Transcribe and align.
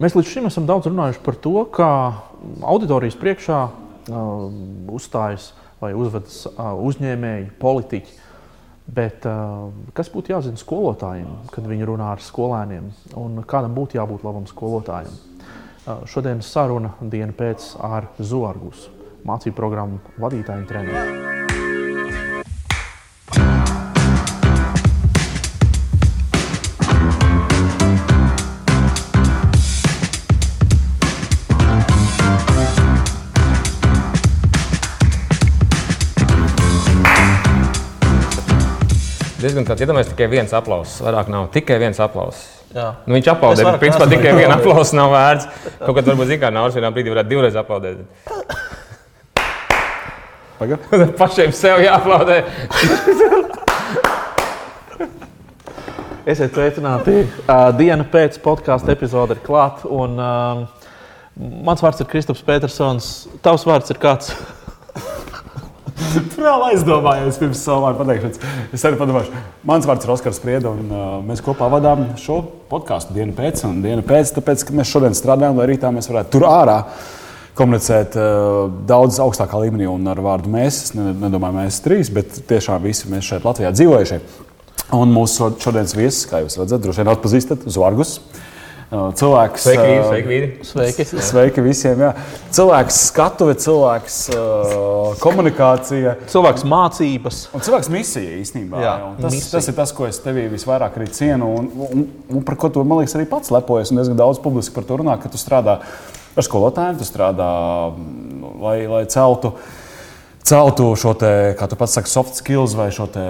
Mēs 0.00 0.14
līdz 0.16 0.30
šim 0.32 0.46
esam 0.48 0.64
daudz 0.64 0.86
runājuši 0.88 1.20
par 1.20 1.36
to, 1.44 1.58
kā 1.76 1.90
auditorijas 2.64 3.18
priekšā 3.20 3.58
uh, 3.68 4.46
uzstājas 4.96 5.50
vai 5.80 5.92
uzvedas 5.92 6.46
uh, 6.48 6.72
uzņēmēji, 6.88 7.50
politiķi. 7.60 8.16
Bet, 8.90 9.28
uh, 9.28 9.68
kas 9.94 10.08
būtu 10.10 10.32
jāzina 10.32 10.56
skolotājiem, 10.56 11.28
kad 11.52 11.68
viņi 11.68 11.88
runā 11.92 12.14
ar 12.14 12.24
skolēniem, 12.24 12.88
un 13.20 13.42
kādam 13.44 13.76
būtu 13.76 14.00
jābūt 14.00 14.24
labam 14.24 14.48
skolotājam? 14.48 15.12
Uh, 15.84 16.00
šodienas 16.08 16.48
saruna 16.48 16.96
diena 17.00 17.36
pēc 17.36 17.74
ar 17.84 18.08
Zorgus, 18.16 18.88
mācību 19.28 19.60
programmu 19.60 20.00
vadītāju 20.16 20.70
treneru. 20.72 21.29
Diezgan 39.42 39.66
tāds 39.68 39.84
iedomājies, 39.84 40.10
tikai 40.12 40.28
viens 40.32 40.52
aplauss. 40.56 41.00
Vairāk 41.04 41.30
nav 41.32 41.48
tikai 41.54 41.78
viens 41.82 42.00
aplauss. 42.02 42.48
Jā. 42.74 42.90
Nu, 43.02 43.16
viņš 43.16 43.30
aplaudē, 43.32 43.64
bet 43.66 43.80
principā 43.82 44.06
tikai 44.10 44.34
viena 44.36 44.54
aplausa 44.60 44.94
nav 44.98 45.10
vērts. 45.14 45.48
Kaut 45.80 45.96
kad 45.96 46.06
varbūt 46.06 46.28
zina, 46.30 46.42
kā 46.44 46.52
Nauris 46.54 46.76
vienā 46.78 46.90
brīdī 46.94 47.10
varētu 47.14 47.32
divreiz 47.32 47.56
aplaudēt. 47.58 48.04
Pašiem 51.20 51.54
sev 51.56 51.80
jāaplaudē. 51.82 52.36
Esiet 56.28 56.52
sveicināti. 56.52 57.24
Uh, 57.48 57.70
diena 57.74 58.04
pēc 58.06 58.36
podkāstu 58.44 58.92
epizode 58.92 59.34
ir 59.34 59.42
klāta. 59.42 59.88
Uh, 59.88 60.68
mans 61.64 61.82
vārds 61.82 62.04
ir 62.04 62.10
Kristaps 62.12 62.44
Petersons. 62.46 63.10
Tavs 63.42 63.64
vārds 63.66 63.90
ir 63.90 63.98
kāds? 64.02 64.34
Tur 66.32 66.44
vēl 66.44 66.64
aizdomājos 66.70 67.38
pirms 67.40 67.62
savu 67.64 67.84
vārdu 67.84 68.00
pateikšanas. 68.02 68.42
Es 68.76 68.84
arī 68.86 68.98
padomāju, 69.00 69.42
mans 69.66 69.86
vārds 69.88 70.06
ir 70.06 70.12
Oskars 70.14 70.40
Sprieda, 70.40 70.72
un 70.72 70.90
uh, 70.90 71.06
mēs 71.26 71.42
kopā 71.44 71.68
vadām 71.72 72.08
šo 72.20 72.40
podkāstu 72.70 73.16
dienu 73.16 73.34
pēc 73.36 73.64
un 73.68 73.80
dienu 73.84 74.04
pēc, 74.06 74.34
tāpēc, 74.38 74.66
ka 74.66 74.76
mēs 74.76 74.92
šodien 74.92 75.16
strādājam, 75.16 75.58
lai 75.60 75.70
rītā 75.70 75.92
mēs 75.94 76.10
varētu 76.10 76.34
tur 76.36 76.46
ārā 76.50 76.78
komunicēt 77.58 78.16
uh, 78.18 78.68
daudz 78.88 79.20
augstākā 79.22 79.60
līmenī 79.64 79.88
un 79.90 80.06
ar 80.10 80.22
vārdu 80.24 80.52
mēs. 80.52 80.84
Es 80.86 80.94
nedomāju, 80.96 81.58
mēs 81.60 81.82
trīs, 81.84 82.12
bet 82.14 82.42
tiešām 82.50 82.84
visi 82.86 83.10
mēs 83.12 83.26
šeit 83.30 83.46
Latvijā 83.46 83.74
dzīvojušie. 83.76 84.22
Un 84.96 85.12
mūsu 85.14 85.52
šodienas 85.62 85.94
viesis, 85.94 86.24
kā 86.30 86.40
jūs 86.42 86.58
redzat, 86.58 86.82
droši 86.82 87.04
vien 87.04 87.12
atpazīstat, 87.12 87.68
Zvargus. 87.70 88.16
Uh, 88.18 88.46
Cilvēks, 88.90 89.62
sveiki, 89.62 89.82
vīri, 89.86 90.02
sveiki, 90.02 90.26
vīri. 90.26 90.46
Sveiki. 90.66 91.04
sveiki 91.22 91.62
visiem. 91.62 92.00
Jā. 92.02 92.08
Cilvēks, 92.56 92.96
skatuve, 93.12 93.54
cilvēks, 93.62 94.16
komunikācija. 95.22 96.16
Cilvēks 96.32 96.64
mācības. 96.66 97.38
Un 97.54 97.62
cilvēks 97.62 97.90
misija 97.94 98.32
īstenībā. 98.40 98.80
Jā, 98.82 98.94
jā. 98.98 99.10
Tas, 99.20 99.36
misija. 99.36 99.52
tas 99.52 99.68
ir 99.70 99.76
tas, 99.76 99.92
ko 99.94 100.08
es 100.08 100.18
tevī 100.24 100.48
visvairāk 100.50 100.98
cienu 101.14 101.52
un, 101.60 101.68
un, 101.86 102.02
un 102.34 102.42
par 102.46 102.58
ko 102.58 102.72
tu, 102.74 102.82
man 102.82 102.98
liekas, 102.98 103.14
arī 103.14 103.28
pats 103.30 103.52
lepojies. 103.54 103.92
Un 103.94 104.00
diezgan 104.02 104.18
daudz 104.18 104.42
publiski 104.42 104.74
par 104.74 104.88
to 104.88 104.98
runā, 104.98 105.14
ka 105.22 105.30
tu 105.30 105.38
strādā 105.38 105.78
ar 106.34 106.46
skolotājiem, 106.48 106.98
tu 106.98 107.06
strādā, 107.06 107.50
lai, 108.58 108.74
lai 108.90 109.04
celtu, 109.12 109.52
celtu 110.42 110.90
šo 110.98 111.14
te, 111.20 111.30
kā 111.58 111.70
tu 111.70 111.78
pats 111.78 111.94
saki, 111.94 112.10
soft 112.10 112.42
skills 112.42 112.74
vai 112.74 112.90
šo 112.94 113.06
te 113.14 113.28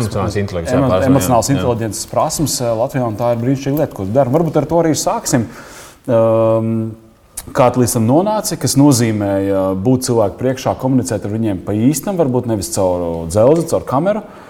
Emocionāls 0.00 0.38
intelekts. 0.40 0.74
Emo, 0.74 0.88
emocionāls 1.06 1.52
inteliģences 1.52 2.10
prasmes 2.10 2.58
eh, 2.62 2.72
Latvijā, 2.78 3.06
un 3.06 3.18
tā 3.20 3.32
ir 3.34 3.40
brīnišķīga 3.42 3.80
lieta, 3.82 3.96
ko 3.96 4.08
dari. 4.08 4.32
Varbūt 4.32 4.60
ar 4.60 4.68
to 4.70 4.82
arī 4.82 4.96
sāksim. 4.98 5.48
Um, 6.08 6.76
Kā 7.42 7.64
tu 7.74 7.80
līdz 7.82 7.96
tam 7.96 8.04
nonāci, 8.06 8.54
kas 8.62 8.76
nozīmē 8.78 9.32
būt 9.82 10.04
cilvēku 10.06 10.36
priekšā, 10.38 10.76
komunicēt 10.78 11.24
ar 11.26 11.32
viņiem 11.32 11.64
pa 11.66 11.74
īstam, 11.74 12.14
varbūt 12.14 12.46
nevis 12.46 12.68
caur 12.70 13.24
dzelzi, 13.26 13.64
caur 13.72 13.82
kameru. 13.82 14.22
Uh, 14.22 14.41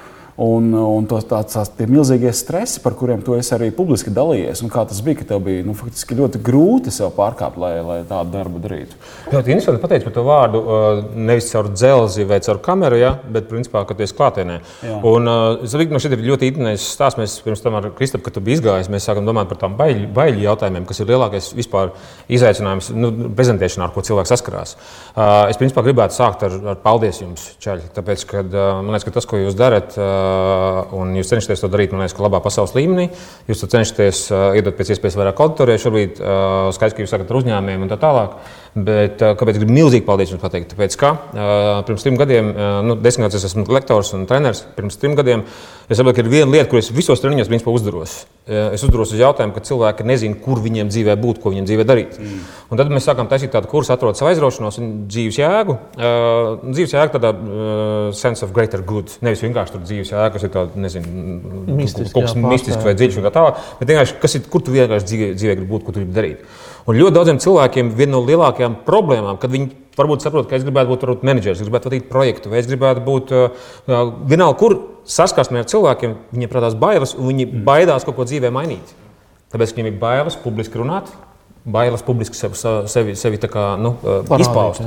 Un, 0.42 0.72
un 0.74 1.04
tos, 1.06 1.22
tāds, 1.28 1.54
tās 1.54 1.70
tie 1.76 1.86
milzīgie 1.86 2.32
stresi, 2.34 2.80
par 2.82 2.96
kuriem 2.98 3.20
tu 3.22 3.36
arī 3.36 3.68
publiski 3.74 4.10
dalījies, 4.10 4.62
un 4.64 4.72
kā 4.72 4.82
tas 4.88 4.98
bija, 5.04 5.20
ka 5.20 5.26
tev 5.28 5.42
bija 5.44 5.62
nu, 5.66 5.74
ļoti 5.76 6.40
grūti 6.42 6.90
sev 6.94 7.12
pārkāpt, 7.14 7.58
lai, 7.62 7.74
lai 7.86 7.98
tādu 8.08 8.32
darbu 8.34 8.62
darītu. 8.64 8.98
Ļoti 9.30 9.52
interesanti 9.54 9.82
pateikt 9.82 10.08
par 10.08 10.14
to 10.16 10.24
vārdu. 10.26 10.62
Uh, 10.62 11.02
nevis 11.14 11.50
caur 11.52 11.68
dzelzi 11.70 12.26
vai 12.26 12.40
caur 12.42 12.58
kameru, 12.64 12.98
ja, 12.98 13.12
bet 13.34 13.46
principā, 13.50 13.84
kad 13.86 13.98
tu 13.98 14.06
esi 14.06 14.16
klātienē. 14.18 14.58
Jā. 14.82 14.98
Un 15.12 15.30
uh, 15.30 15.62
es 15.62 15.76
domāju, 15.76 15.92
ka 15.92 16.02
šeit 16.02 16.16
ir 16.16 16.24
ļoti 16.26 16.50
īstenais 16.50 16.88
stāsts. 16.96 17.20
Mēs 17.20 17.36
pirms 17.44 17.62
tam 17.62 17.78
ar 17.78 17.90
Kristapu, 17.94 18.26
kad 18.26 18.34
tu 18.34 18.42
biji 18.42 18.58
izgājis, 18.58 18.90
mēs 18.90 19.06
sākām 19.06 19.28
domāt 19.28 19.52
par 19.52 19.60
tām 19.62 19.76
baiļu, 19.78 20.10
baiļu 20.16 20.42
jautājumiem, 20.48 20.88
kas 20.88 21.04
ir 21.04 21.12
lielākais 21.12 21.52
vispār 21.54 21.92
izaicinājums 22.32 22.90
nu, 22.96 23.12
prezentēšanā, 23.38 23.86
ar 23.86 23.94
ko 23.94 24.02
cilvēks 24.08 24.34
saskarās. 24.34 24.74
Uh, 25.12 25.52
es 25.52 25.60
principā 25.60 25.86
gribētu 25.86 26.18
sākt 26.18 26.46
ar, 26.48 26.58
ar 26.74 26.82
paldies 26.82 27.22
jums, 27.22 27.52
Čaļi, 27.62 27.92
tāpēc, 27.94 28.26
ka 28.32 28.42
man 28.48 28.94
liekas, 28.94 29.06
ka 29.06 29.16
tas, 29.20 29.28
ko 29.28 29.38
jūs 29.38 29.58
darat, 29.58 29.94
Uh, 30.02 30.31
un 30.98 31.14
jūs 31.18 31.30
cenšaties 31.32 31.64
to 31.64 31.70
darīt, 31.72 31.94
man 31.94 32.04
liekas, 32.04 32.18
labā 32.22 32.42
pasaules 32.44 32.74
līmenī. 32.76 33.08
Jūs 33.50 33.64
cenšaties 33.66 34.24
uh, 34.32 34.48
iedot 34.58 34.76
pēc 34.78 34.94
iespējas 34.94 35.18
vairāk 35.20 35.44
auditoriju, 35.44 35.84
šobrīd 35.84 36.20
uh, 36.20 36.72
skaidrs, 36.76 36.96
ka 36.98 37.04
jūs 37.04 37.14
sakat 37.14 37.32
ar 37.32 37.40
uzņēmējiem 37.42 37.86
un 37.86 37.92
tā 37.92 38.00
tālāk. 38.02 38.36
Bet, 38.72 39.20
kāpēc 39.20 39.58
gribu 39.60 39.74
milzīgi 39.76 40.06
paldies 40.06 40.30
jums 40.32 40.40
pateikt? 40.40 40.70
Tāpēc, 40.72 40.94
ka 40.96 41.10
pirms 41.84 42.06
trim 42.06 42.14
gadiem, 42.16 42.46
nu, 42.88 42.94
desmit 42.96 43.26
gadus 43.26 43.42
es 43.42 43.50
esmu 43.50 43.66
lektors 43.68 44.14
un 44.16 44.22
treneris. 44.30 44.62
Pirms 44.78 44.96
trim 44.96 45.12
gadiem 45.18 45.42
es 45.92 45.98
saprotu, 45.98 46.16
ka 46.16 46.22
ir 46.24 46.30
viena 46.32 46.48
lieta, 46.54 46.70
ko 46.70 46.80
es 46.80 46.88
visos 46.88 47.20
treniņos 47.20 47.50
principā 47.52 47.74
uzdaros. 47.76 48.22
Es 48.48 48.80
uzdaros 48.80 49.12
uz 49.12 49.20
jautājumu, 49.20 49.52
ka 49.52 49.60
cilvēki 49.68 50.06
nezina, 50.08 50.38
kur 50.40 50.62
viņiem 50.64 50.88
dzīvē 50.88 51.18
būt, 51.20 51.42
ko 51.42 51.52
viņiem 51.52 51.68
dzīvē 51.68 51.84
darīt. 51.84 52.16
Mm. 52.16 52.40
Un 52.72 52.80
tad 52.80 52.88
mēs 52.96 53.04
sākām 53.10 53.28
taisīt 53.28 53.52
tādu 53.52 53.68
kursu, 53.68 53.92
atrodot 53.92 54.16
savu 54.16 54.32
aizraušanos 54.32 54.80
un 54.80 54.88
dzīves 55.04 55.42
jēgu. 55.42 55.76
Uh, 55.92 56.64
dzīves 56.64 56.96
jēga 56.96 57.18
tādā 57.18 57.34
uh, 57.36 58.08
sense 58.16 58.40
of 58.46 58.56
greater 58.56 58.80
good. 58.80 59.12
Nevis 59.20 59.44
vienkārši 59.44 59.76
tur 59.76 59.84
dzīves 59.84 60.11
jēga, 60.12 60.32
kas 60.34 60.46
ir 60.46 60.52
tāda, 60.54 60.82
nezinu, 60.84 61.28
mistisks, 61.78 62.12
kaut 62.14 62.28
kas 62.28 62.36
mistisks 62.38 62.86
vai 62.86 62.94
dziļš 62.98 63.18
un 63.18 63.26
tā 63.26 63.32
tālāk, 63.34 63.62
bet 63.80 63.92
vienkārši, 63.92 64.18
kas 64.22 64.36
ir, 64.38 64.44
kur 64.52 64.64
tu 64.64 64.74
vienkārši 64.74 65.08
dzīvē, 65.08 65.30
dzīvē 65.38 65.56
gribi 65.58 65.70
būt, 65.72 65.86
ko 65.86 65.94
tu 65.94 66.02
gribi 66.02 66.16
darīt. 66.16 66.44
Un 66.86 66.98
ļoti 66.98 67.16
daudziem 67.16 67.40
cilvēkiem 67.42 67.92
viena 67.98 68.16
no 68.16 68.22
lielākajām 68.26 68.80
problēmām, 68.86 69.38
kad 69.42 69.52
viņi 69.52 69.70
varbūt 69.98 70.24
saprot, 70.24 70.48
ka 70.50 70.58
es 70.58 70.64
gribētu 70.66 70.92
būt 70.94 71.04
varbūt, 71.06 71.26
menedžers, 71.28 71.60
es 71.60 71.68
gribētu 71.68 71.90
vadīt 71.90 72.08
projektu, 72.10 72.52
vai 72.52 72.62
es 72.62 72.70
gribētu 72.70 73.04
būt 73.06 73.34
uh 73.36 74.00
vienalga, 74.30 74.56
kur 74.58 74.78
saskarsmē 75.08 75.62
ar 75.62 75.68
cilvēkiem, 75.70 76.16
viņiem 76.32 76.50
prātās 76.50 76.78
bailes, 76.78 77.14
un 77.18 77.28
viņi 77.32 77.48
mm. 77.48 77.64
baidās 77.66 78.06
kaut 78.06 78.16
ko 78.18 78.26
dzīvē 78.28 78.52
mainīt. 78.54 78.94
Tāpēc 79.52 79.74
viņiem 79.74 79.90
ir 79.90 80.00
bailes 80.00 80.38
publiski 80.40 80.80
runāt, 80.80 81.10
bailes 81.64 82.02
publiski 82.02 82.36
sevi, 82.36 82.58
sevi, 82.90 83.14
sevi 83.18 83.38
kā, 83.46 83.72
nu, 83.78 83.94
uh, 84.02 84.22
Parādīt, 84.26 84.46
izpaust. 84.46 84.82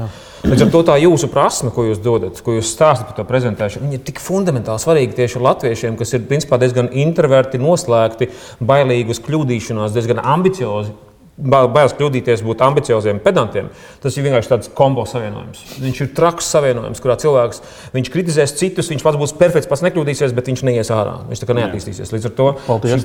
Līdz 0.46 0.66
ar 0.66 0.72
to 0.74 0.82
tā 0.86 0.98
jūsu 1.02 1.30
prasme, 1.32 1.72
ko 1.74 1.88
jūs 1.88 2.02
dodat, 2.04 2.42
ko 2.44 2.58
jūs 2.58 2.74
stāstat 2.76 3.08
par 3.10 3.18
to 3.18 3.26
prezentēšanu, 3.30 3.94
ir 3.96 4.04
tik 4.06 4.20
fundamentāli 4.22 4.84
svarīga 4.84 5.18
tieši 5.22 5.42
latviešiem, 5.42 5.96
kas 5.98 6.14
ir 6.14 6.28
principā 6.30 6.60
diezgan 6.62 6.92
introverti, 6.92 7.62
noslēgti, 7.62 8.30
bailīgi 8.60 9.16
uz 9.16 9.24
kļūdīšanās, 9.26 9.96
diezgan 9.96 10.22
ambiciozi 10.22 10.94
Bailes 11.36 11.92
kļūdīties, 11.98 12.46
būt 12.48 12.62
ambicioziem, 12.64 13.18
pedantiem. 13.20 13.68
Tas 14.04 14.16
ir 14.16 14.24
vienkārši 14.24 14.52
tāds 14.54 14.70
kombo 14.78 15.04
savienojums. 15.10 15.66
Viņš 15.84 16.00
ir 16.06 16.14
traks 16.16 16.48
savienojums, 16.54 17.02
kurā 17.04 17.18
cilvēks 17.20 17.60
kritizēs 18.14 18.56
citus, 18.56 18.88
viņš 18.94 19.04
pats 19.04 19.20
būs 19.20 19.36
perfekts, 19.36 19.68
pats 19.68 19.84
nekļūdīsies, 19.84 20.36
bet 20.38 20.48
viņš 20.52 20.64
neies 20.70 20.94
ārā. 20.96 21.18
Viņš 21.28 21.44
tā 21.44 21.50
kā 21.50 21.58
neattīstīsies. 21.60 22.14
Līdz 22.16 22.30
ar 22.30 22.36
to 22.38 22.48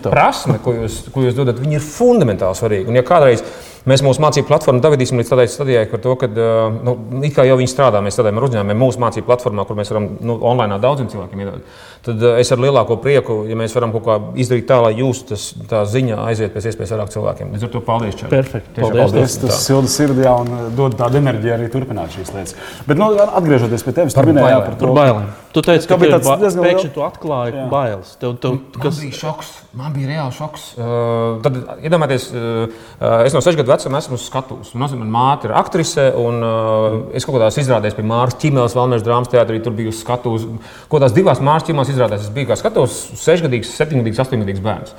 prasme, 0.06 0.60
ko 0.62 0.76
jūs, 0.78 1.02
ko 1.10 1.26
jūs 1.26 1.34
dodat, 1.40 1.58
ir 1.66 1.82
fundamentāli 1.82 2.60
svarīga. 2.60 2.92
Un, 2.92 3.00
ja 3.00 3.06
kādreiz 3.06 3.42
Mēs 3.88 4.02
mūsu 4.04 4.20
mācību 4.20 4.48
platformu 4.50 4.82
davīsim 4.84 5.20
līdz 5.20 5.30
tādai 5.30 5.46
stadijai, 5.48 5.86
par 5.88 6.02
to, 6.04 6.12
ka 6.20 6.28
nu, 6.28 6.94
it 7.24 7.32
kā 7.32 7.46
jau 7.48 7.56
viņi 7.56 7.70
strādā, 7.72 8.02
mēs 8.04 8.18
strādājam 8.18 8.40
ar 8.40 8.46
uzņēmumiem 8.50 8.82
mūsu 8.82 9.00
mācību 9.00 9.28
platformā, 9.28 9.64
kur 9.64 9.78
mēs 9.78 9.92
varam 9.92 10.08
nu, 10.20 10.36
online 10.50 10.76
daudziem 10.82 11.08
cilvēkiem 11.08 11.40
iedot. 11.40 11.78
Tad 12.04 12.26
es 12.34 12.52
ar 12.52 12.60
lielāko 12.60 12.98
prieku, 13.00 13.38
ja 13.48 13.56
mēs 13.56 13.72
varam 13.76 13.94
kaut 13.94 14.04
kā 14.04 14.18
izdarīt 14.42 14.68
tā, 14.68 14.82
lai 14.84 14.92
jūsu 14.98 15.30
tas, 15.32 15.46
tā 15.70 15.80
ziņa 15.88 16.20
aiziet 16.26 16.52
pēc 16.52 16.68
iespējas 16.68 16.92
vairāk 16.92 17.14
cilvēkiem. 17.16 17.54
Līdz 17.56 17.66
ar 17.66 17.72
to 17.72 17.82
paldies, 17.86 18.19
Čārlis. 18.20 18.32
Perfekti. 18.32 18.80
Paldies, 18.80 19.02
paldies. 19.02 19.36
Tas, 19.42 19.60
silda 19.66 19.90
sirdī 19.90 20.26
un 20.30 20.72
dod 20.78 20.96
tādu 21.00 21.20
enerģiju 21.20 21.56
arī 21.56 21.68
turpināt 21.72 22.14
šīs 22.14 22.32
lietas. 22.36 22.56
Bet, 22.86 23.00
nu, 23.00 23.10
atgriežoties 23.26 23.86
pie 23.86 23.94
tevis, 23.96 24.16
tu 24.16 24.26
minēji 24.28 24.64
par 24.66 24.76
to 24.80 24.92
bailēm. 24.96 25.30
Tu 25.50 25.62
teici, 25.66 25.88
ka 25.90 25.96
bija 25.98 26.18
tāds 26.20 26.28
diezgan 26.38 26.62
pēkšņi 26.62 26.90
tu 26.94 27.02
atklāji 27.02 27.56
jā. 27.56 27.62
bailes. 27.72 28.12
Tev, 28.20 28.36
tev, 28.38 28.58
kas... 28.76 29.00
Man 29.00 29.02
bija 29.02 29.16
šoks, 29.18 29.48
man 29.80 29.96
bija 29.96 30.10
reāls 30.12 30.36
šoks. 30.38 30.66
Uh, 30.76 31.40
tad, 31.42 31.56
iedomājieties, 31.82 32.26
uh, 32.30 32.84
es 33.26 33.34
no 33.34 33.42
6 33.42 33.58
gadu 33.58 33.72
vecuma 33.72 33.98
esmu 33.98 34.14
uz 34.14 34.28
skatuves. 34.28 34.70
Man, 34.78 34.94
man 35.00 35.10
māte 35.10 35.50
ir 35.50 35.56
aktrise, 35.58 36.06
un 36.22 36.38
uh, 36.46 36.98
es 37.18 37.26
kaut 37.26 37.34
kādās 37.34 37.58
izrādēs 37.64 37.98
pie 37.98 38.06
Māras 38.06 38.38
Čimēlas 38.38 38.78
Valmēras 38.78 39.06
drāmas 39.06 39.32
teātrī 39.32 39.58
tur 39.64 39.74
biju 39.74 39.90
uz 39.90 39.98
skatuves. 40.04 40.46
Kaut 40.84 41.00
kādās 41.00 41.16
divās 41.18 41.42
Māras 41.42 41.66
Čimēlas 41.66 41.90
izrādēs 41.96 42.28
es 42.28 42.34
biju 42.36 42.52
kā 42.52 42.60
skatuves 42.60 43.00
6 43.18 43.48
gadīgs, 43.48 43.74
7 43.74 44.04
gadīgs, 44.04 44.22
8 44.22 44.44
gadīgs 44.44 44.62
bērns. 44.62 44.94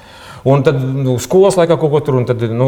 Un 0.47 0.63
tad 0.65 0.79
nu, 0.81 1.17
skolas 1.21 1.57
laikā 1.59 1.75
kaut 1.77 1.91
ko 1.93 1.99
tur, 2.01 2.15
un 2.17 2.25
tad, 2.25 2.41
nu, 2.49 2.67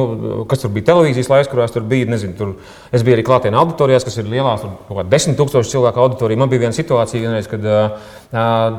kas 0.50 0.62
tur 0.62 0.70
bija 0.74 0.92
televīzijas 0.92 1.30
laiks, 1.32 1.50
kurās 1.50 1.74
tur 1.74 1.86
bija, 1.90 2.06
nezinu, 2.12 2.36
tur 2.38 2.52
es 2.94 3.02
biju 3.06 3.18
arī 3.18 3.24
klātienē 3.26 3.58
auditorijās, 3.58 4.06
kas 4.06 4.20
ir 4.22 4.28
lielās, 4.30 4.62
tur 4.62 4.76
kaut 4.90 5.00
kā 5.00 5.06
desmit 5.10 5.40
tūkstoši 5.40 5.74
cilvēku 5.74 6.04
auditorija. 6.04 6.38
Man 6.38 6.52
bija 6.52 6.68
viena 6.68 6.78
situācija, 6.78 7.24
vienreiz, 7.24 7.50
kad 7.50 7.66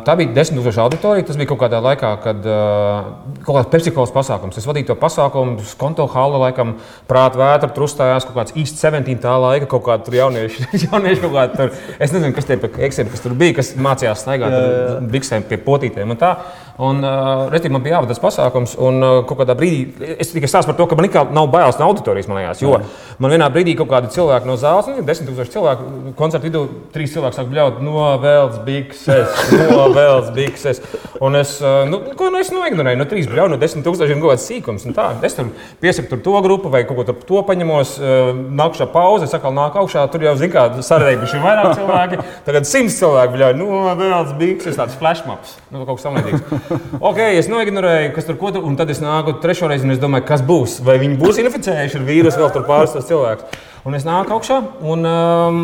tā 0.06 0.17
bija 0.20 0.31
desmit 0.37 0.61
tūkstoši 0.61 0.82
auditorija. 0.85 1.26
Tas 1.26 1.41
bija 1.41 1.50
kaut 1.50 1.62
kādā 1.64 1.81
laikā, 1.82 2.12
kad 2.23 2.46
kaut 2.46 3.58
kāds 3.58 3.73
pepsikols 3.73 4.14
pasākums. 4.14 4.61
Es 4.61 4.69
vadīju 4.69 4.93
to 4.93 4.99
pasākumu, 5.00 5.58
skonto 5.75 6.06
hala 6.14 6.44
laikam, 6.46 6.76
prāta 7.11 7.41
vētra, 7.41 7.73
tur 7.75 7.88
uzstājās 7.88 8.29
kaut 8.29 8.38
kāds 8.38 8.55
īsts 8.62 8.85
17. 8.85 9.19
tā 9.25 9.35
laika, 9.43 9.70
kaut 9.75 9.87
kādi 9.88 10.06
tur 10.06 10.19
jaunieši, 10.20 10.69
jaunieši 10.87 11.25
kaut 11.26 11.35
kādi 11.35 11.58
tur. 11.58 11.75
Es 11.99 12.14
nezinu, 12.14 12.31
kas 12.37 12.46
tie 12.46 12.61
eksēm, 12.62 13.11
kas 13.11 13.26
tur 13.26 13.35
bija, 13.43 13.58
kas 13.58 13.75
mācījās 13.75 14.23
staigāt 14.23 14.55
ar 14.55 15.02
biksēm 15.11 15.49
pie 15.50 15.58
potītēm 15.67 16.14
un 16.14 16.20
tā. 16.20 16.37
Un, 16.82 17.05
uh, 17.06 17.44
respektīvi, 17.53 17.71
man 17.71 17.82
bija 17.85 17.94
jāvada 17.94 18.11
tas 18.11 18.19
pasākums, 18.19 18.73
un 18.82 18.97
uh, 18.99 19.21
kādā 19.29 19.55
brīdī 19.55 20.09
es 20.19 20.32
tikai 20.32 20.49
stāstu 20.50 20.73
par 20.73 20.79
to, 20.81 20.88
ka 20.91 20.97
man 20.99 21.06
nekā 21.06 21.21
nav 21.31 21.47
bailes 21.53 21.76
no 21.79 21.87
auditorijas, 21.87 22.26
man 22.26 22.41
liekas. 22.41 22.62
Jo 22.65 22.81
man 23.23 23.31
vienā 23.31 23.47
brīdī 23.55 23.76
kaut 23.79 23.93
kādi 23.93 24.11
cilvēki 24.11 24.50
no 24.50 24.56
zāles, 24.59 24.88
nu, 24.91 25.05
desmit 25.06 25.31
tūkstoši 25.31 25.55
cilvēku, 25.55 25.87
koncertu 26.19 26.49
vidū 26.49 26.62
trīs 26.91 27.15
cilvēki 27.15 27.38
sāk 27.38 27.53
bļaut, 27.53 27.79
no 27.87 28.09
vēlas 28.25 28.56
bikses, 28.67 29.44
no 29.71 29.85
vēlas 29.94 30.32
bikses. 30.35 30.82
Un 31.23 31.38
es, 31.38 31.53
uh, 31.62 31.85
nu, 31.87 32.00
ko 32.19 32.32
nu 32.35 32.41
es 32.43 32.50
noignorēju, 32.50 32.99
no 32.99 33.06
trīs 33.06 33.31
bļaut, 33.31 33.55
no 33.55 33.61
desmit 33.62 33.87
tūkstošiem 33.87 34.19
kaut 34.19 34.35
kāds 34.35 34.49
sīkums. 34.50 34.88
Tā, 34.99 35.12
es 35.23 35.38
tur 35.38 35.55
piesaku 35.79 36.19
to 36.27 36.35
grupu 36.43 36.75
vai 36.75 36.82
kaut 36.88 36.99
ko 36.99 37.06
tur 37.12 37.23
to 37.31 37.44
paņemos, 37.47 37.94
uh, 38.03 38.32
nākušā 38.35 38.91
pauze, 38.91 39.31
es 39.31 39.38
atkal 39.38 39.55
nāku 39.55 39.85
augšā, 39.85 40.09
tur 40.11 40.27
jau 40.27 40.35
zina, 40.43 40.50
kā 40.56 40.82
sarēguši 40.91 41.44
vairāk 41.47 41.79
cilvēki. 41.79 42.20
Tagad 42.50 42.67
simts 42.67 42.99
cilvēku 42.99 43.38
bļaut, 43.38 43.62
no 43.62 43.94
vēlas 43.94 44.35
bikses, 44.43 44.75
tāds 44.81 44.99
flashmops, 44.99 45.55
nu, 45.70 45.87
kaut 45.87 46.03
kas 46.03 46.09
samlīdzīgs. 46.09 46.63
ok, 47.11 47.20
es 47.38 47.49
noignorēju, 47.52 48.12
kas 48.16 48.28
tur 48.28 48.38
ko 48.40 48.52
tur, 48.55 48.64
un 48.69 48.78
tad 48.78 48.90
es 48.94 49.02
nāku 49.02 49.37
trešo 49.43 49.69
reizi, 49.70 49.87
un 49.87 49.94
es 49.94 50.02
domāju, 50.02 50.26
kas 50.28 50.44
būs. 50.46 50.78
Vai 50.87 50.99
viņi 51.02 51.19
būs 51.20 51.40
inficējuši 51.43 52.00
ar 52.00 52.06
vīrusu 52.08 52.43
vēl 52.43 52.52
tur 52.55 52.66
pāris 52.69 52.96
cilvēkus. 53.08 53.62
Un 53.84 53.92
es 53.92 54.04
nāku 54.06 54.32
augšā, 54.32 54.56
un 54.88 55.04
um, 55.04 55.56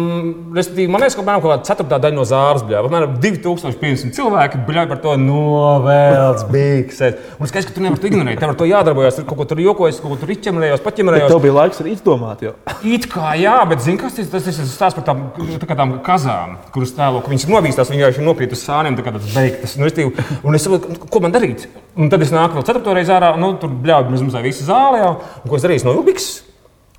man 0.52 0.58
liekas, 0.60 1.14
ka 1.16 1.22
apmēram 1.22 1.40
kaut 1.40 1.54
kāda 1.54 1.64
ceturtā 1.64 1.96
daļa 2.04 2.16
no 2.18 2.24
zāles 2.28 2.64
bija. 2.68 2.82
Apmēram 2.84 3.14
2500 3.16 4.12
cilvēki 4.12 4.58
bija 4.66 4.82
par 4.90 4.98
to 5.00 5.14
novēlts, 5.16 6.44
bikses. 6.52 7.16
Un 7.38 7.46
es 7.46 7.54
skatos, 7.54 7.70
ka 7.70 7.76
tu 7.78 7.84
nevari 7.86 8.02
to 8.02 8.10
ignorēt. 8.10 8.36
Tev 8.42 8.52
ar 8.52 8.58
to 8.60 8.68
jādarbojas, 8.68 9.16
tur 9.16 9.24
kaut 9.30 9.40
ko 9.40 9.46
tur 9.48 9.62
jokojas, 9.64 10.02
kaut 10.04 10.12
ko 10.12 10.18
tur 10.20 10.34
izķemrējos, 10.34 10.82
paķemrējos. 10.84 11.32
Tev 11.32 11.40
bija 11.46 11.56
laiks 11.62 11.80
arī 11.80 11.94
izdomāt. 11.96 12.44
Jo. 12.44 12.52
It 12.84 13.08
kā 13.08 13.30
jā, 13.40 13.56
bet 13.72 13.86
zini, 13.86 14.02
kas 14.04 14.20
tas, 14.20 14.28
tas 14.34 14.52
ir? 14.52 14.68
Stāsts 14.68 15.00
par 15.00 15.08
tām, 15.08 15.24
tā 15.64 15.80
tām 15.80 15.96
kazām, 16.04 16.58
kuras 16.76 16.92
tēlo, 17.00 17.24
ka 17.24 17.32
viņas 17.32 17.48
novīstās, 17.48 17.94
viņi 17.94 18.04
jau 18.04 18.12
ir 18.18 18.28
nokrīt 18.28 18.52
uz 18.52 18.66
sāniem, 18.68 19.00
tā 19.00 19.06
kā 19.08 19.16
tas 19.16 19.32
beigtas. 19.32 19.78
Nu, 19.80 19.88
un 20.44 20.60
es 20.60 20.68
saprotu, 20.68 21.08
ko 21.08 21.24
man 21.24 21.32
darīt. 21.32 21.70
Un 21.96 22.12
tad 22.12 22.20
es 22.20 22.36
nāku 22.36 22.60
vēl 22.60 22.68
ceturto 22.68 23.00
reizi 23.00 23.16
ārā, 23.16 23.32
nu, 23.40 23.54
tur 23.56 23.72
bļauju, 23.72 24.12
mēs 24.12 24.28
mazliet 24.28 24.50
visi 24.50 24.68
zālē 24.68 25.06
jau. 25.06 25.12
Un 25.40 25.48
ko 25.48 25.56
es 25.56 25.64
darīju? 25.64 25.88
No 25.88 25.96
Ubiks. 26.04 26.49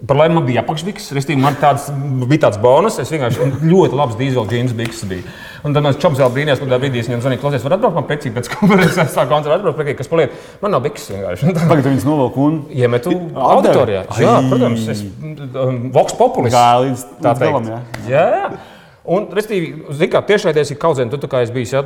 Par 0.07 0.17
laimi 0.17 0.33
man 0.33 0.45
bija 0.47 0.63
apakšbiks, 0.63 1.11
respektīvi, 1.13 1.43
man 1.43 1.57
tāds, 1.61 1.91
bija 2.25 2.47
tāds 2.47 2.57
bonus. 2.61 2.97
Es 3.01 3.11
vienkārši 3.13 3.51
ļoti 3.69 3.97
labs 3.99 4.17
dīzeļu 4.17 4.47
džins 4.49 4.73
bikses 4.77 5.05
biju. 5.09 5.25
Un 5.61 5.75
tad 5.75 5.85
man 5.85 5.93
čops 6.01 6.17
vēl 6.17 6.31
brīnījās, 6.33 6.57
kad 6.57 6.73
brīdī 6.73 7.03
viņam 7.05 7.21
zvanīja, 7.21 7.41
klausies, 7.43 7.61
var 7.67 7.75
atbraukt 7.77 7.99
man 7.99 8.07
precīzi 8.09 8.33
pēc 8.33 8.49
konferences, 8.55 8.97
es 9.03 9.13
tā 9.13 9.27
koncertu 9.29 9.59
atbraukt 9.59 9.77
precīzi, 9.77 9.99
kas 9.99 10.09
paliek. 10.09 10.33
Man 10.63 10.73
nav 10.73 10.81
bikses 10.87 11.13
vienkārši. 11.13 11.53
Tagad 11.59 11.85
viņas 11.91 12.09
novelk 12.09 12.41
un 12.41 12.59
iemetu 12.73 13.13
auditorijā. 13.51 14.03
Jā, 14.25 14.35
protams, 14.49 14.89
es 14.89 15.05
um, 15.05 15.81
voks 15.93 16.17
populis. 16.17 16.55
Kā 16.55 16.67
līdz, 16.81 17.07
līdz 17.21 17.45
galam, 17.45 17.73
jā. 17.75 17.81
jā. 18.09 18.27
jā. 18.39 18.70
Un, 19.11 19.25
respektīvi, 19.35 19.71
zināmā 19.89 20.21
mērā, 20.21 20.27
tiešraidēs 20.29 20.69
ir 20.71 20.77
kaudzēna. 20.79 21.17
Tu 21.19 21.29
kā 21.31 21.41
esi 21.43 21.55
bijis, 21.55 21.73
ja 21.73 21.81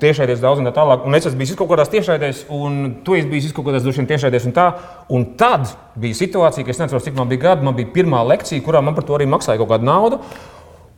tiešraidēs 0.00 0.40
daudz 0.40 0.62
un 0.62 0.70
tā 0.70 0.72
tālāk. 0.78 1.04
Un 1.04 1.18
es 1.18 1.28
esmu 1.28 1.42
bijis 1.42 1.52
kaut 1.58 1.68
kādās 1.72 1.92
tiešraidēs, 1.92 2.46
un 2.56 2.78
tu 3.04 3.18
esi 3.18 3.28
bijis 3.28 3.52
kaut 3.56 3.68
kādās 3.68 3.84
vien 3.84 4.08
tiešraidēs 4.08 4.48
un 4.48 4.56
tā. 4.56 4.70
Un 5.12 5.28
tad 5.40 5.68
bija 6.00 6.16
situācija, 6.22 6.64
ka 6.64 6.72
es 6.72 6.80
neatceros, 6.80 7.04
cik 7.08 7.18
man 7.18 7.28
bija 7.28 7.44
gadi. 7.50 7.66
Man 7.66 7.76
bija 7.76 7.92
pirmā 7.92 8.22
lekcija, 8.30 8.64
kurā 8.64 8.80
man 8.84 8.96
par 8.96 9.04
to 9.08 9.18
arī 9.18 9.28
maksāja 9.28 9.60
kaut 9.60 9.74
kādu 9.74 9.90
naudu. 9.90 10.22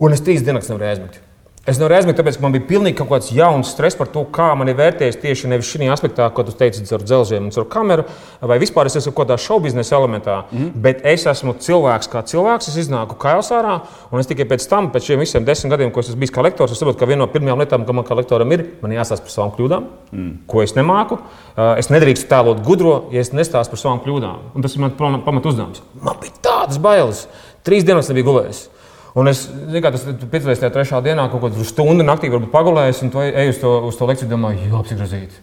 Un 0.03 0.15
es 0.15 0.23
trīs 0.23 0.47
dienas 0.47 0.71
nevarēju 0.71 0.95
aizmigt. 0.95 1.32
Es 1.63 1.79
nevaru 1.79 1.95
aizmirst, 1.95 2.17
tāpēc, 2.19 2.37
ka 2.41 2.43
man 2.43 2.55
bija 2.57 2.65
pilnīgi 2.67 2.97
kaut 2.99 3.07
kāds 3.13 3.29
jauns 3.31 3.69
stress 3.71 3.95
par 3.95 4.09
to, 4.11 4.25
kā 4.35 4.49
man 4.59 4.67
ir 4.67 4.75
vērtējis 4.81 5.21
tieši 5.23 5.51
nevis 5.53 5.69
šī 5.71 5.87
aspektā, 5.95 6.27
ko 6.35 6.43
tu 6.43 6.55
teici, 6.59 6.83
ar 6.91 7.05
dzelzceļiem 7.07 7.45
un 7.47 7.55
ar 7.63 7.69
kameru, 7.71 8.05
vai 8.51 8.57
vispār 8.59 8.91
es 8.91 8.99
esmu 8.99 9.13
kaut 9.13 9.29
kādā 9.29 9.37
šovu 9.39 9.69
biznesa 9.69 9.95
elementā, 10.01 10.41
mm. 10.51 10.73
bet 10.83 11.05
es 11.07 11.23
esmu 11.31 11.55
cilvēks 11.63 12.11
kā 12.11 12.25
cilvēks. 12.27 12.73
Es 12.73 12.81
iznāku 12.83 13.15
kails 13.23 13.53
ārā, 13.55 13.77
un 14.11 14.19
es 14.19 14.27
tikai 14.27 14.49
pēc 14.51 14.67
tam, 14.73 14.89
pēc 14.91 15.07
šiem 15.13 15.23
visiem 15.23 15.47
desmit 15.47 15.77
gadiem, 15.77 15.95
ko 15.95 16.03
es 16.03 16.11
esmu 16.11 16.25
bijis 16.25 16.35
kā 16.35 16.43
lektors, 16.43 16.75
saprotu, 16.75 16.99
ka 16.99 17.07
viena 17.07 17.23
no 17.23 17.31
pirmajām 17.31 17.63
lietām, 17.63 17.87
kas 17.87 17.99
man 18.01 18.11
kā 18.11 18.19
lektoram 18.19 18.57
ir, 18.59 18.67
man 18.83 18.97
jāstāsta 18.99 19.29
par 19.29 19.37
savām 19.37 19.55
kļūdām, 19.55 19.89
mm. 20.11 20.35
ko 20.51 20.67
es 20.67 20.75
nemāku. 20.75 21.21
Es 21.79 21.93
nedrīkstu 21.95 22.27
tēlot 22.33 22.67
gudro, 22.67 23.05
ja 23.15 23.23
es 23.23 23.31
nestāstu 23.31 23.77
par 23.77 23.85
savām 23.87 24.03
kļūdām. 24.03 24.51
Un 24.59 24.67
tas 24.67 24.75
ir 24.75 24.83
mans 24.83 24.99
pamat 24.99 25.51
uzdevums. 25.55 25.87
Man 26.03 26.19
bija 26.19 26.43
tādas 26.43 26.83
bailes. 26.83 27.29
Trīs 27.63 27.87
dienas 27.87 28.11
nebija 28.11 28.33
gulējis. 28.33 28.65
Un 29.19 29.29
es 29.29 29.43
kā, 29.85 29.91
tas, 29.93 30.07
piecdesmit 30.07 30.63
tajā 30.63 30.73
trešā 30.73 31.03
dienā 31.05 31.27
kaut 31.33 31.43
kādu 31.45 31.67
stundu 31.69 32.05
naktī 32.07 32.31
pagulēju, 32.33 32.95
un 33.05 33.11
tu 33.13 33.21
ej 33.21 33.53
uz 33.53 33.59
to, 33.61 33.73
uz 33.91 33.99
to 33.99 34.09
lekciju, 34.09 34.31
domāju, 34.31 34.71
apsigrozīt. 34.79 35.37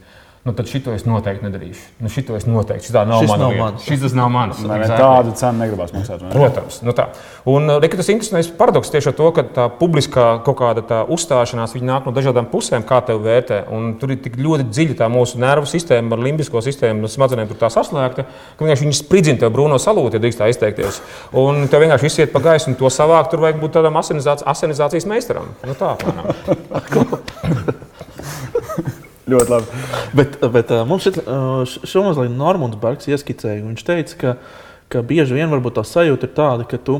Nu, 0.47 0.53
tad 0.55 0.69
šito 0.71 0.93
es 0.95 1.03
noteikti 1.03 1.43
nedarīšu. 1.43 1.81
Nu, 1.99 2.07
šito 2.09 2.31
es 2.37 2.45
noteikti. 2.47 2.87
Šitā 2.87 3.01
nav 3.05 3.19
Šis 3.19 3.27
mana 3.33 3.41
nav 3.43 3.49
lieta. 3.51 3.63
mans. 3.65 3.83
Šis 3.83 3.99
tas 4.05 4.13
nav 4.15 4.29
mans. 4.31 4.61
Nē, 4.63 4.77
Exactly. 4.79 5.01
tādu 5.03 5.33
cenu 5.35 5.59
negribas 5.59 5.91
maksāt. 5.91 6.21
ne? 6.23 6.29
Protams, 6.31 6.77
nu 6.87 6.93
tā. 6.95 7.07
Un 7.45 7.67
re, 7.81 7.87
ka 7.91 7.97
tas 7.99 8.07
interesants 8.13 8.47
paradoks 8.57 8.87
tieši 8.89 9.09
ar 9.11 9.15
to, 9.17 9.27
ka 9.35 9.43
tā 9.43 9.65
publiskā 9.81 10.29
kaut 10.47 10.57
kāda 10.61 10.81
tā 10.87 11.01
uzstāšanās 11.11 11.75
nāk 11.83 12.05
no 12.07 12.11
dažādām 12.15 12.47
pusēm, 12.47 12.83
kā 12.87 13.01
tev 13.05 13.19
vērtē. 13.27 13.65
Un 13.69 13.97
tur 13.99 14.11
ir 14.15 14.23
tik 14.23 14.37
ļoti 14.39 14.63
dziļa 14.71 14.95
tā 15.03 15.09
mūsu 15.11 15.35
nervu 15.43 15.65
sistēma, 15.67 16.13
ar 16.15 16.23
limbisko 16.23 16.61
sistēmu, 16.63 17.01
no 17.03 17.07
smadzenēm 17.11 17.47
tur 17.51 17.57
tā 17.59 17.67
saslēgta, 17.75 18.23
ka 18.55 18.63
vienkārši 18.65 18.87
viņi 18.87 18.95
spridzina 18.95 19.39
tev 19.43 19.51
brūno 19.51 19.75
salūti, 19.75 20.15
ja 20.15 20.19
drīkst 20.23 20.39
tā 20.39 20.47
izteikties. 20.49 21.01
Un 21.35 21.67
tev 21.67 21.81
vienkārši 21.83 22.03
viss 22.07 22.19
iet 22.23 22.31
pa 22.31 22.39
gaisu, 22.39 22.71
un 22.71 22.75
to 22.79 22.87
savākt 22.87 23.27
tur 23.31 23.39
vajag 23.43 23.59
būt 23.59 23.75
tādam 23.75 23.99
asinizācijas, 23.99 25.05
meistaram. 25.05 25.51
Nu 25.67 25.75
tā. 25.75 25.97
Ļoti 29.29 29.51
labi. 29.53 29.83
Bet, 30.17 30.37
bet 30.55 30.71
uh, 30.73 30.83
mums 30.89 31.05
šit, 31.05 31.19
š- 31.21 31.83
šo 31.91 32.03
mazliet 32.07 32.33
Normons 32.33 32.77
Bergs 32.81 33.09
ieskicēja. 33.11 33.61
Viņš 33.67 33.85
teica, 33.87 34.17
ka, 34.21 34.35
ka 34.89 35.03
bieži 35.05 35.37
vien 35.37 35.51
varbūt 35.53 35.77
tā 35.77 35.83
sajūta 35.85 36.29
ir 36.29 36.35
tāda, 36.37 36.65
ka 36.69 36.79
tu, 36.81 36.99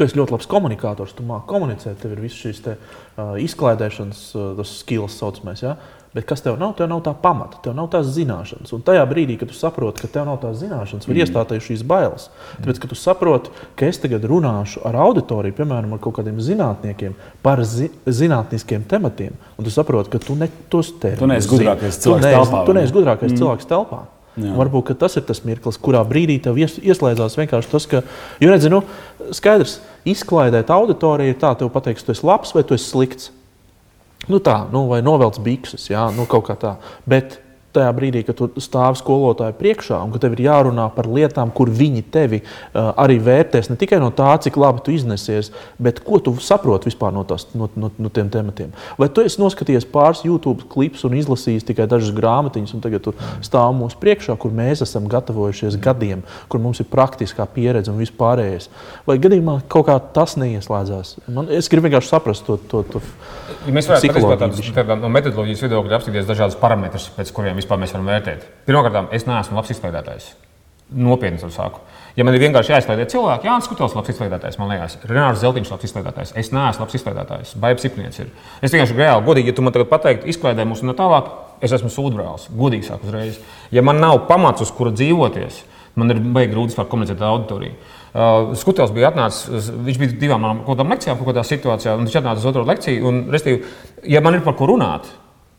tu 0.00 0.08
esi 0.08 0.16
ļoti 0.16 0.32
labs 0.32 0.48
komunikators, 0.48 1.12
tu 1.16 1.24
māki 1.28 1.50
komunicēt, 1.52 2.00
tev 2.00 2.16
ir 2.16 2.24
visas 2.24 2.40
šīs 2.40 2.64
te, 2.64 2.76
uh, 2.80 3.34
izklaidēšanas, 3.44 4.26
uh, 4.40 4.62
skills 4.64 5.18
saucamais. 5.20 5.60
Ja? 5.66 5.76
Bet 6.14 6.24
kas 6.26 6.40
tev 6.42 6.56
nav? 6.58 6.72
Tev 6.78 6.88
nav 6.90 7.04
tā 7.06 7.12
pamata, 7.14 7.60
tev 7.62 7.76
nav 7.76 7.86
tās 7.92 8.08
zināšanas. 8.10 8.72
Un 8.74 8.82
tajā 8.82 9.04
brīdī, 9.06 9.36
kad 9.38 9.50
tu 9.52 9.54
saproti, 9.54 10.02
ka 10.02 10.10
tev 10.10 10.24
nav 10.26 10.40
tās 10.42 10.56
zināšanas, 10.58 11.06
var 11.06 11.14
mm. 11.14 11.22
iestāties 11.22 11.66
šīs 11.68 11.84
bailes. 11.86 12.24
Tāpēc, 12.56 12.80
ka 12.82 12.90
tu 12.90 12.98
saproti, 12.98 13.52
ka 13.78 13.86
es 13.86 14.00
tagad 14.02 14.26
runāšu 14.26 14.82
ar 14.88 14.98
auditoriju, 15.04 15.54
piemēram, 15.60 15.94
ar 15.94 16.02
kaut 16.02 16.16
kādiem 16.18 16.40
zinātniekiem 16.42 17.14
par 17.46 17.62
zi 17.62 17.92
zinātniskiem 18.10 18.88
tematiem, 18.90 19.36
un 19.54 19.68
tu 19.68 19.74
saproti, 19.74 20.10
ka 20.10 20.22
tu 20.24 20.34
ne 20.40 20.50
tos 20.72 20.90
terminus 20.98 21.22
Tu 21.22 21.30
neesi 21.30 21.52
gudrākais 21.52 21.94
zini. 21.94 22.00
Tu 22.00 22.08
cilvēks 22.08 22.26
neesi- 22.26 22.40
telpā, 22.40 22.64
Tu 22.66 22.76
neesi 22.80 22.96
gudrākais 22.96 23.30
mm. 23.30 23.44
cilvēks 23.44 23.70
telpā. 23.70 24.00
Jā. 24.40 24.52
Varbūt 24.54 24.90
ka 24.90 24.94
tas 24.94 25.16
ir 25.18 25.24
tas 25.26 25.42
mirklis, 25.46 25.78
kurā 25.82 26.00
brīdī 26.06 26.40
tev 26.42 26.58
ies, 26.58 26.76
ieslēdzās 26.78 27.34
vienkārši 27.38 27.70
tas, 27.70 27.86
ka, 27.90 28.02
jo 28.42 28.50
redzi, 28.50 28.70
nu, 28.72 28.82
skaidrs, 29.36 29.80
izklaidēt 30.08 30.72
auditoriju 30.72 31.36
tā, 31.40 31.52
tev 31.58 31.70
pateiks, 31.74 32.06
tu 32.06 32.14
esi 32.14 32.26
labs 32.26 32.54
vai 32.56 32.64
tu 32.66 32.76
esi 32.76 32.88
slikts. 32.88 33.30
Nu 34.28 34.40
tā, 34.44 34.56
nu, 34.72 34.84
vai 34.90 35.00
novelc 35.04 35.38
bikses, 35.42 35.88
jā, 35.90 36.06
nu, 36.14 36.26
kaut 36.28 36.46
kā 36.50 36.56
tā. 36.60 36.74
Bet 37.08 37.38
tajā 37.74 37.90
brīdī, 37.96 38.22
kad 38.26 38.38
tu 38.38 38.48
stāvi 38.62 38.98
skolotāju 39.00 39.56
priekšā 39.58 40.00
un 40.04 40.14
ka 40.14 40.20
tev 40.22 40.34
ir 40.36 40.44
jārunā 40.46 40.88
par 40.94 41.08
lietām, 41.10 41.52
kur 41.54 41.70
viņi 41.70 42.02
tevi 42.12 42.42
uh, 42.42 42.90
arī 43.00 43.18
vērtēs, 43.22 43.70
ne 43.70 43.78
tikai 43.80 44.00
no 44.02 44.10
tā, 44.14 44.32
cik 44.42 44.58
labi 44.60 44.82
tu 44.86 44.94
iznesies, 44.94 45.52
bet 45.78 46.02
ko 46.06 46.20
tu 46.22 46.34
saproti 46.42 46.90
vispār 46.90 47.14
no, 47.14 47.24
tās, 47.28 47.46
no, 47.54 47.70
no, 47.78 47.92
no 47.98 48.12
tiem 48.12 48.30
tematiem. 48.32 48.72
Vai 49.00 49.10
tu 49.12 49.24
esi 49.26 49.40
noskatījies 49.42 49.88
pāris 49.92 50.24
YouTube 50.26 50.66
klipus 50.72 51.04
un 51.08 51.16
izlasījis 51.18 51.68
tikai 51.70 51.88
dažas 51.90 52.14
grāmatiņas, 52.16 52.74
un 52.76 52.84
tagad 52.84 53.06
tu 53.06 53.14
stāv 53.46 53.74
mūsu 53.78 53.98
priekšā, 54.02 54.36
kur 54.40 54.54
mēs 54.54 54.84
esam 54.86 55.08
gatavojušies 55.10 55.78
gadiem, 55.82 56.24
kur 56.50 56.62
mums 56.62 56.82
ir 56.82 56.90
praktiskā 56.90 57.46
pieredze 57.54 57.92
un 57.92 58.00
vispārējais. 58.02 58.70
Vai 59.06 59.18
gadījumā 59.22 59.60
kaut 59.70 59.88
kā 59.90 59.98
tas 60.14 60.36
neieslēdzās? 60.40 61.16
Man, 61.30 61.50
es 61.54 61.70
gribu 61.70 61.88
vienkārši 61.88 62.14
saprast 62.14 62.46
to. 62.48 62.58
to, 62.70 62.82
to 62.90 63.04
Ja 63.66 63.74
mēs 63.74 63.88
varētu 63.90 64.72
tādā 64.74 64.96
no 64.96 65.10
metodoloģijas 65.12 65.64
viedokļa 65.66 65.98
apskatīties 65.98 66.28
dažādus 66.28 66.56
parametrus, 66.60 67.08
pēc 67.16 67.32
kuriem 67.34 67.59
vispār 67.60 67.80
mēs 67.80 67.94
varam 67.94 68.10
vērtēt. 68.10 68.46
Pirmkārt, 68.66 69.12
es 69.16 69.28
neesmu 69.28 69.60
labs 69.60 69.74
izklaidētājs. 69.76 70.32
Nopietni 70.90 71.38
to 71.38 71.50
saku. 71.54 71.78
Ja 72.18 72.24
man 72.26 72.34
ir 72.34 72.42
vienkārši 72.42 72.72
jāizklaidē 72.72 73.04
cilvēki, 73.12 73.46
Jānis 73.46 73.68
Kutels, 73.70 73.94
labs 73.94 74.10
izklaidētājs, 74.10 74.56
man 74.58 74.72
liekas, 74.72 74.96
Renārs 75.06 75.38
Zeltiņš, 75.44 75.70
labs 75.70 75.86
izklaidētājs. 75.86 76.32
Es 76.40 76.50
neesmu 76.50 76.82
labs 76.82 76.96
izklaidētājs, 76.98 77.52
Baibs 77.62 77.86
Ipnieks 77.86 78.18
ir. 78.24 78.32
Es 78.58 78.74
vienkārši 78.74 78.96
reāli, 78.98 79.22
godīgi, 79.28 79.52
ja 79.52 79.56
tu 79.56 79.62
man 79.62 79.76
tagad 79.76 79.92
pateiktu, 79.92 80.26
izklaidē 80.32 80.66
mūs 80.66 80.82
un 80.82 80.90
tā 80.90 80.96
tālāk, 80.98 81.30
es 81.62 81.76
esmu 81.76 81.92
sūdbrālis. 81.94 82.48
Godīgi 82.58 82.88
sāku 82.88 83.06
uzreiz. 83.06 83.38
Ja 83.70 83.86
man 83.86 84.02
nav 84.02 84.24
pamats, 84.26 84.66
uz 84.66 84.74
kura 84.74 84.90
dzīvoties, 84.96 85.62
man 86.00 86.10
ir 86.10 86.20
baigi 86.34 86.52
grūti 86.56 86.74
vispār 86.74 86.90
komunicēt 86.90 87.22
ar 87.22 87.36
auditoriju. 87.36 87.78
Uh, 88.10 88.52
Skutels 88.58 88.90
bija 88.90 89.12
atnācis, 89.12 89.70
viņš 89.86 89.98
bija 90.02 90.18
divām 90.18 90.42
manām 90.42 90.94
lekcijām, 90.96 91.18
kaut 91.20 91.30
kādā 91.30 91.44
situācijā, 91.46 91.94
un 91.94 92.08
viņš 92.08 92.16
atnāca 92.18 92.42
uz 92.42 92.50
otro 92.50 92.64
lekciju. 92.66 93.06
Un, 93.06 93.20
restīvi, 93.30 93.62
ja 94.10 94.22
man 94.24 94.34
ir 94.34 94.42
par 94.42 94.56
ko 94.58 94.66
runāt, 94.72 95.06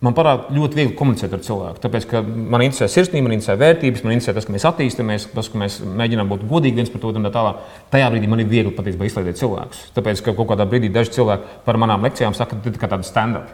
Man 0.02 0.16
parāda 0.18 0.50
ļoti 0.50 0.80
viegli 0.80 0.96
komunicēt 0.98 1.34
ar 1.36 1.42
cilvēku. 1.46 1.78
Tāpēc, 1.84 2.06
ka 2.10 2.24
man 2.26 2.64
interesē 2.66 2.88
sirsnība, 2.90 3.28
man 3.28 3.36
interesē 3.36 3.54
vērtības, 3.62 4.02
man 4.02 4.16
interesē 4.16 4.34
tas, 4.34 4.48
ka 4.48 4.56
mēs 4.56 4.64
attīstāmies, 4.66 5.28
tas, 5.30 5.50
ka 5.54 5.60
mēs 5.62 5.76
mēģinām 5.86 6.32
būt 6.32 6.46
godīgi 6.50 6.80
viens 6.80 6.90
pret 6.90 7.06
otru 7.06 7.22
un 7.22 7.28
tā 7.28 7.32
tālāk. 7.36 7.60
Tajā 7.94 8.08
brīdī 8.10 8.30
man 8.32 8.42
ir 8.42 8.50
viegli 8.50 8.74
patiesībā 8.74 9.06
izslēgt 9.06 9.38
cilvēkus. 9.38 9.84
Tāpēc, 9.94 10.24
ka 10.26 10.34
kaut 10.40 10.50
kādā 10.50 10.66
brīdī 10.72 10.90
daži 10.90 11.14
cilvēki 11.20 11.62
par 11.68 11.78
manām 11.84 12.02
lekcijām 12.08 12.34
saka, 12.34 12.58
ka 12.58 12.66
tas 12.66 12.82
ir 12.82 12.96
tāds 12.96 13.14
stand-up. 13.14 13.54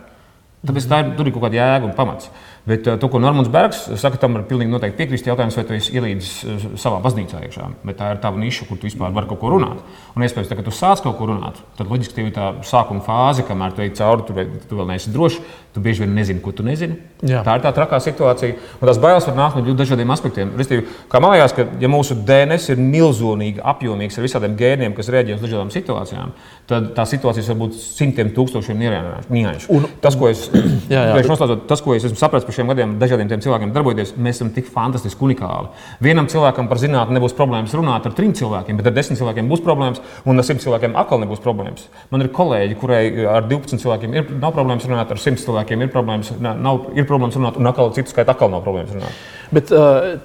Tāpēc 0.72 0.88
tā 0.88 1.02
ir, 1.04 1.12
tur 1.20 1.28
ir 1.28 1.36
kaut 1.36 1.44
kāda 1.50 1.60
jēga 1.60 1.90
un 1.90 1.98
pamats. 2.00 2.32
Bet 2.68 2.88
uh, 2.88 2.98
to, 3.00 3.08
ko 3.08 3.22
Normons 3.24 3.48
Bergs 3.52 3.86
saka, 3.96 4.20
tam 4.20 4.36
var 4.36 4.44
pilnīgi 4.50 4.74
noteikti 4.74 5.00
piekrist. 5.00 5.30
Jautājums, 5.30 5.56
vai 5.56 5.66
tu 5.68 5.76
esi 5.78 5.96
ielīdzis 5.96 6.32
uh, 6.44 6.66
savā 6.80 7.00
baznīcā 7.04 7.40
iekšā, 7.48 7.70
bet 7.88 8.00
tā 8.02 8.12
ir 8.12 8.20
tava 8.24 8.42
niša, 8.42 8.68
kur 8.68 8.80
tu 8.80 8.90
vispār 8.90 9.14
vari 9.16 9.30
kaut 9.30 9.40
ko 9.40 9.54
runāt. 9.56 9.80
Un, 10.16 10.26
iespējams, 10.28 10.52
kad 10.52 10.68
tu 10.68 10.76
sāc 10.76 11.04
kaut 11.06 11.16
ko 11.20 11.30
runāt, 11.32 11.62
tad 11.80 11.88
loģiski 11.88 12.18
tev 12.18 12.28
ir 12.28 12.36
tā 12.36 12.50
sākuma 12.68 13.06
fāze, 13.06 13.48
kamēr 13.48 13.78
tu 13.78 13.86
ej 13.86 13.94
cauri, 13.96 14.28
tu, 14.28 14.36
tu 14.68 14.82
vēl 14.82 14.92
neesi 14.92 15.16
drošs. 15.16 15.40
Tu 15.78 15.82
bieži 15.86 16.02
vien 16.02 16.16
nezini, 16.18 16.42
ko 16.42 16.50
tu 16.58 16.64
nezini. 16.66 16.96
Jā. 17.22 17.44
Tā 17.46 17.54
ir 17.60 17.62
tā 17.62 17.70
trakā 17.76 18.00
situācija. 18.02 18.56
Un 18.80 18.90
tās 18.90 18.98
bailes 18.98 19.28
var 19.30 19.36
nākt 19.38 19.60
no 19.60 19.62
ļoti 19.62 19.78
dažādiem 19.84 20.14
aspektiem. 20.16 20.56
Restīvi, 20.58 20.88
kā 21.12 21.22
man 21.22 21.36
liekas, 21.36 21.54
ka 21.54 21.68
ja 21.78 21.90
mūsu 21.92 22.18
DNS 22.26 22.72
ir 22.74 22.82
milzīgi, 22.82 23.62
apjomīgs 23.62 24.18
ar 24.18 24.26
visādiem 24.26 24.56
gēniem, 24.58 24.96
kas 24.98 25.12
reaģē 25.14 25.36
uz 25.36 25.44
dažādām 25.46 25.70
situācijām, 25.76 26.32
tad 26.72 26.90
tā 26.98 27.06
situācijas 27.12 27.52
var 27.54 27.60
būt 27.62 27.78
simtiem 27.78 28.34
tūkstošiem 28.34 28.82
nianšu. 29.30 29.84
Tas, 30.02 30.18
ko 30.18 30.32
es, 30.32 30.48
jā, 30.96 31.04
jā, 31.12 31.38
tas, 31.70 31.86
ko 31.86 31.94
es 31.94 32.10
esmu 32.10 32.18
sapratis 32.18 32.50
par 32.50 32.57
šiem 32.58 32.72
gadiem, 32.72 32.98
dažādiem 33.02 33.30
cilvēkiem 33.44 33.74
darbojoties, 33.76 34.16
mēs 34.18 34.40
esam 34.40 34.52
tik 34.56 34.70
fantastiski 34.74 35.24
unikāli. 35.28 35.72
Vienam 36.04 36.30
cilvēkam 36.32 36.70
par 36.70 36.82
zinātnē 36.82 37.18
nebūs 37.18 37.36
problēmas 37.38 37.76
runāt 37.78 38.08
ar 38.08 38.16
trim 38.18 38.34
cilvēkiem, 38.38 38.80
bet 38.80 38.90
ar 38.90 38.96
desmit 38.96 39.20
cilvēkiem 39.22 39.50
būs 39.52 39.64
problēmas, 39.66 40.02
un 40.26 40.42
ar 40.42 40.48
simt 40.48 40.64
cilvēkiem 40.64 40.98
atkal 41.00 41.22
nebūs 41.24 41.42
problēmas. 41.44 41.88
Man 42.12 42.26
ir 42.26 42.32
kolēģi, 42.36 42.78
kurai 42.82 43.02
ar 43.38 43.48
12 43.50 43.82
cilvēkiem 43.84 44.18
ir, 44.18 44.30
nav 44.42 44.56
problēmas 44.58 44.88
runāt 44.90 45.14
ar 45.14 45.22
simt 45.22 45.42
cilvēkiem 45.44 45.86
ir 45.86 45.92
problēmas, 45.94 46.34
nav, 46.42 46.90
ir 46.98 47.08
problēmas 47.10 47.40
runāt, 47.40 47.60
un 47.60 47.72
atkal 47.72 47.94
citu 47.96 48.14
skaitu 48.14 48.34
atkal 48.34 48.54
nav 48.54 48.66
problēmas 48.66 48.96
runāt. 48.98 49.26
Bet 49.54 49.72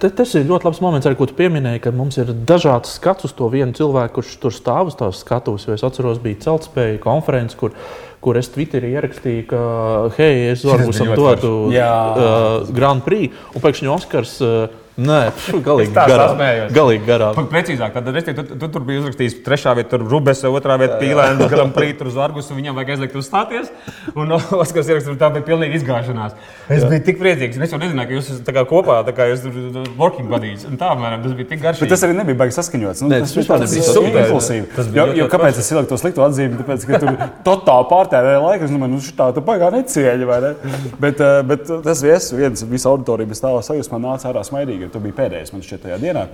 te, 0.02 0.08
tas 0.10 0.32
ir 0.34 0.48
ļoti 0.48 0.66
labs 0.66 0.80
moments, 0.82 1.06
arī, 1.06 1.14
ko 1.18 1.28
tu 1.30 1.36
pieminēji, 1.38 1.84
ka 1.84 1.92
mums 1.94 2.18
ir 2.18 2.32
dažāds 2.48 2.96
skats 2.98 3.28
uz 3.28 3.34
to 3.38 3.46
vienu 3.52 3.74
cilvēku, 3.76 4.16
kurš 4.18 4.32
tur 4.42 4.54
stāv 4.54 4.90
uz 4.90 4.96
tās 4.98 5.20
skatuves. 5.22 5.68
Es 5.70 5.84
atceros, 5.86 6.18
bija 6.22 6.40
celtspēja 6.48 6.98
konferences, 7.04 7.58
kur, 7.58 7.76
kur 8.22 8.38
es 8.38 8.50
Twitterī 8.54 8.92
ierakstīju, 8.94 9.46
ka, 9.50 9.62
hei, 10.18 10.52
es 10.52 10.62
mums 10.66 11.00
dotu 11.18 11.52
uh, 11.72 12.70
Grand 12.74 13.02
Prix, 13.02 13.34
un 13.52 13.64
pēkšņi 13.64 13.90
Oskars. 13.90 14.36
Uh, 14.42 14.81
Nē, 15.00 15.20
galīgi 15.64 15.94
garām. 15.96 16.40
Galīgi 16.76 17.06
garām. 17.06 17.38
Precīzāk, 17.48 17.94
tad 17.96 18.16
es, 18.18 18.26
tu, 18.26 18.34
tu, 18.44 18.56
tu 18.60 18.68
tur 18.74 18.82
biji 18.84 19.00
uzrakstījis 19.00 19.38
trešā 19.46 19.72
vietā, 19.78 19.94
tur 19.94 20.04
Rubesa, 20.04 20.50
otrā 20.52 20.76
vietā 20.80 20.98
Pīlēna, 21.00 21.48
Grand 21.48 21.72
Prix, 21.72 21.96
tur 21.96 22.10
Zārgus, 22.12 22.50
un 22.52 22.58
viņam 22.60 22.76
vajag 22.76 22.92
aizliegt 22.96 23.16
uzstāties. 23.16 23.70
Un 24.12 24.36
Oskars 24.62 24.90
ierakstīja, 24.92 25.16
tā 25.16 25.30
bija 25.32 25.46
pilnīgi 25.46 25.80
izgāšanās. 25.80 26.36
Es 26.68 26.84
Jā. 26.84 26.90
biju 26.92 27.04
tik 27.06 27.22
priecīgs, 27.22 27.56
un 27.56 27.64
es 27.64 27.72
jau 27.72 27.80
nezināju, 27.80 28.10
ka 28.10 28.18
jūs 28.18 28.28
esat 28.34 28.60
kopā, 28.68 28.98
tā 29.08 29.14
kā 29.16 29.30
jūs 29.30 29.46
tur 29.46 29.88
working 29.96 30.28
buddies. 30.28 30.66
Un 30.68 30.76
tā, 30.80 30.92
mēram, 31.00 31.24
tas 31.24 31.38
bija 31.40 31.48
tik 31.54 31.64
garš. 31.64 31.80
Bet 31.80 31.94
tas 31.94 32.04
arī 32.04 32.18
nebija 32.18 32.40
baigi 32.44 32.56
saskaņots. 32.58 33.02
Nu, 33.06 33.10
Nē, 33.14 33.22
tas 33.24 33.32
vispār 33.38 33.64
nebija 33.64 33.88
super 33.88 34.20
impulsīvi. 34.26 34.86
Jo, 34.98 35.08
jo 35.22 35.30
kāpēc 35.32 35.62
es 35.62 35.72
ieliku 35.72 35.94
to 35.94 36.00
slikto 36.02 36.26
atzīmi? 36.26 36.60
Tāpēc, 36.60 36.86
ka 36.90 37.00
tur 37.00 37.16
totāli 37.48 37.88
pārtērēja 37.94 38.44
laiku. 38.44 38.68
Es 38.68 38.76
domāju, 38.76 38.92
nu, 38.92 39.02
šī 39.08 39.16
tā, 39.18 39.30
tā 39.36 39.44
baigā 39.44 39.72
necieļa, 39.72 40.28
vai 40.28 40.38
ne? 40.44 40.52
Bet, 41.00 41.24
eh, 41.24 41.40
bet 41.48 41.66
tas 41.88 42.04
viens, 42.04 42.28
viens, 42.36 42.64
visa 42.68 42.92
auditorija 42.92 43.32
bez 43.32 43.42
tā 43.42 43.52
sajūsmā 43.68 44.00
nāca 44.02 44.30
ārā 44.30 44.44
smaidīgi 44.46 44.81
tu 44.90 45.02
biji 45.02 45.18
pēdējais 45.20 45.54
man 45.54 45.62
šķiet 45.66 45.86
tajā 45.86 46.00
dienā. 46.02 46.26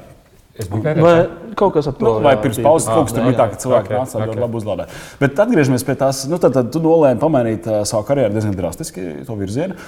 Vai 0.98 1.14
kaut 1.54 1.76
kas 1.76 1.86
to? 1.86 1.94
Nu, 2.02 2.16
vai 2.24 2.34
pirms 2.42 2.58
pauzes 2.58 2.88
kaut 2.90 3.06
kas 3.06 3.14
tur 3.14 3.28
bija 3.28 3.38
tā, 3.38 3.46
ka 3.52 3.60
cilvēki 3.62 3.92
okay, 3.92 3.98
nāca 4.00 4.22
okay. 4.24 4.40
labi 4.42 4.58
uzlādēt. 4.58 4.94
Bet 5.20 5.42
atgriežamies 5.44 5.84
pie 5.86 5.94
tās, 6.00 6.24
nu 6.30 6.40
tad, 6.42 6.56
tad 6.56 6.72
tu 6.74 6.82
nolēmi 6.82 7.22
pamainīt 7.22 7.68
uh, 7.70 7.82
savu 7.86 8.06
karjeru 8.08 8.34
diezgan 8.34 8.56
drastiski, 8.58 9.04
to 9.28 9.36
virzienu. 9.38 9.78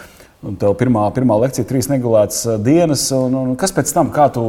Un 0.46 0.54
tev 0.60 0.72
pirmā, 0.80 1.02
pirmā 1.12 1.36
lekcija, 1.42 1.66
trīs 1.68 1.90
negulētas 1.90 2.62
dienas. 2.64 3.08
Un, 3.12 3.34
un 3.36 3.56
kas 3.60 3.74
pēc 3.76 3.90
tam, 3.92 4.12
kā 4.14 4.30
tu 4.32 4.44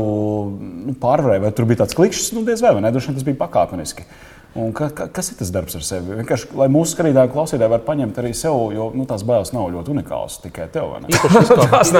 nu, 0.61 0.93
pārvarēji? 1.01 1.43
Vai 1.43 1.51
tur 1.57 1.67
bija 1.67 1.81
tāds 1.81 1.97
klikšķis, 1.97 2.29
nu, 2.37 2.45
diez 2.47 2.61
vai, 2.63 2.75
vai 2.77 2.85
ne? 2.85 2.93
Droši 2.93 3.09
vien 3.09 3.17
tas 3.17 3.27
bija 3.27 3.39
pakāpeniski. 3.41 4.05
Un 4.59 4.73
ka, 4.75 4.89
ka, 4.91 5.05
kas 5.15 5.29
ir 5.31 5.37
tas 5.39 5.51
darbs 5.55 5.77
ar 5.79 5.83
sevi? 5.87 6.17
Vienkārši, 6.19 6.49
lai 6.59 6.67
mūsu 6.71 6.97
skatītāji, 6.97 7.31
klausītāji 7.31 7.71
var 7.71 7.85
paņemt 7.85 8.17
arī 8.19 8.33
sev, 8.35 8.57
jo 8.75 8.89
nu, 8.91 9.05
tās 9.07 9.23
bailes 9.27 9.53
nav 9.55 9.69
ļoti 9.71 9.93
unikālas 9.93 10.41
tikai 10.43 10.67
tev. 10.73 10.97
Īpaši 11.07 11.45
izkāpst 11.45 11.95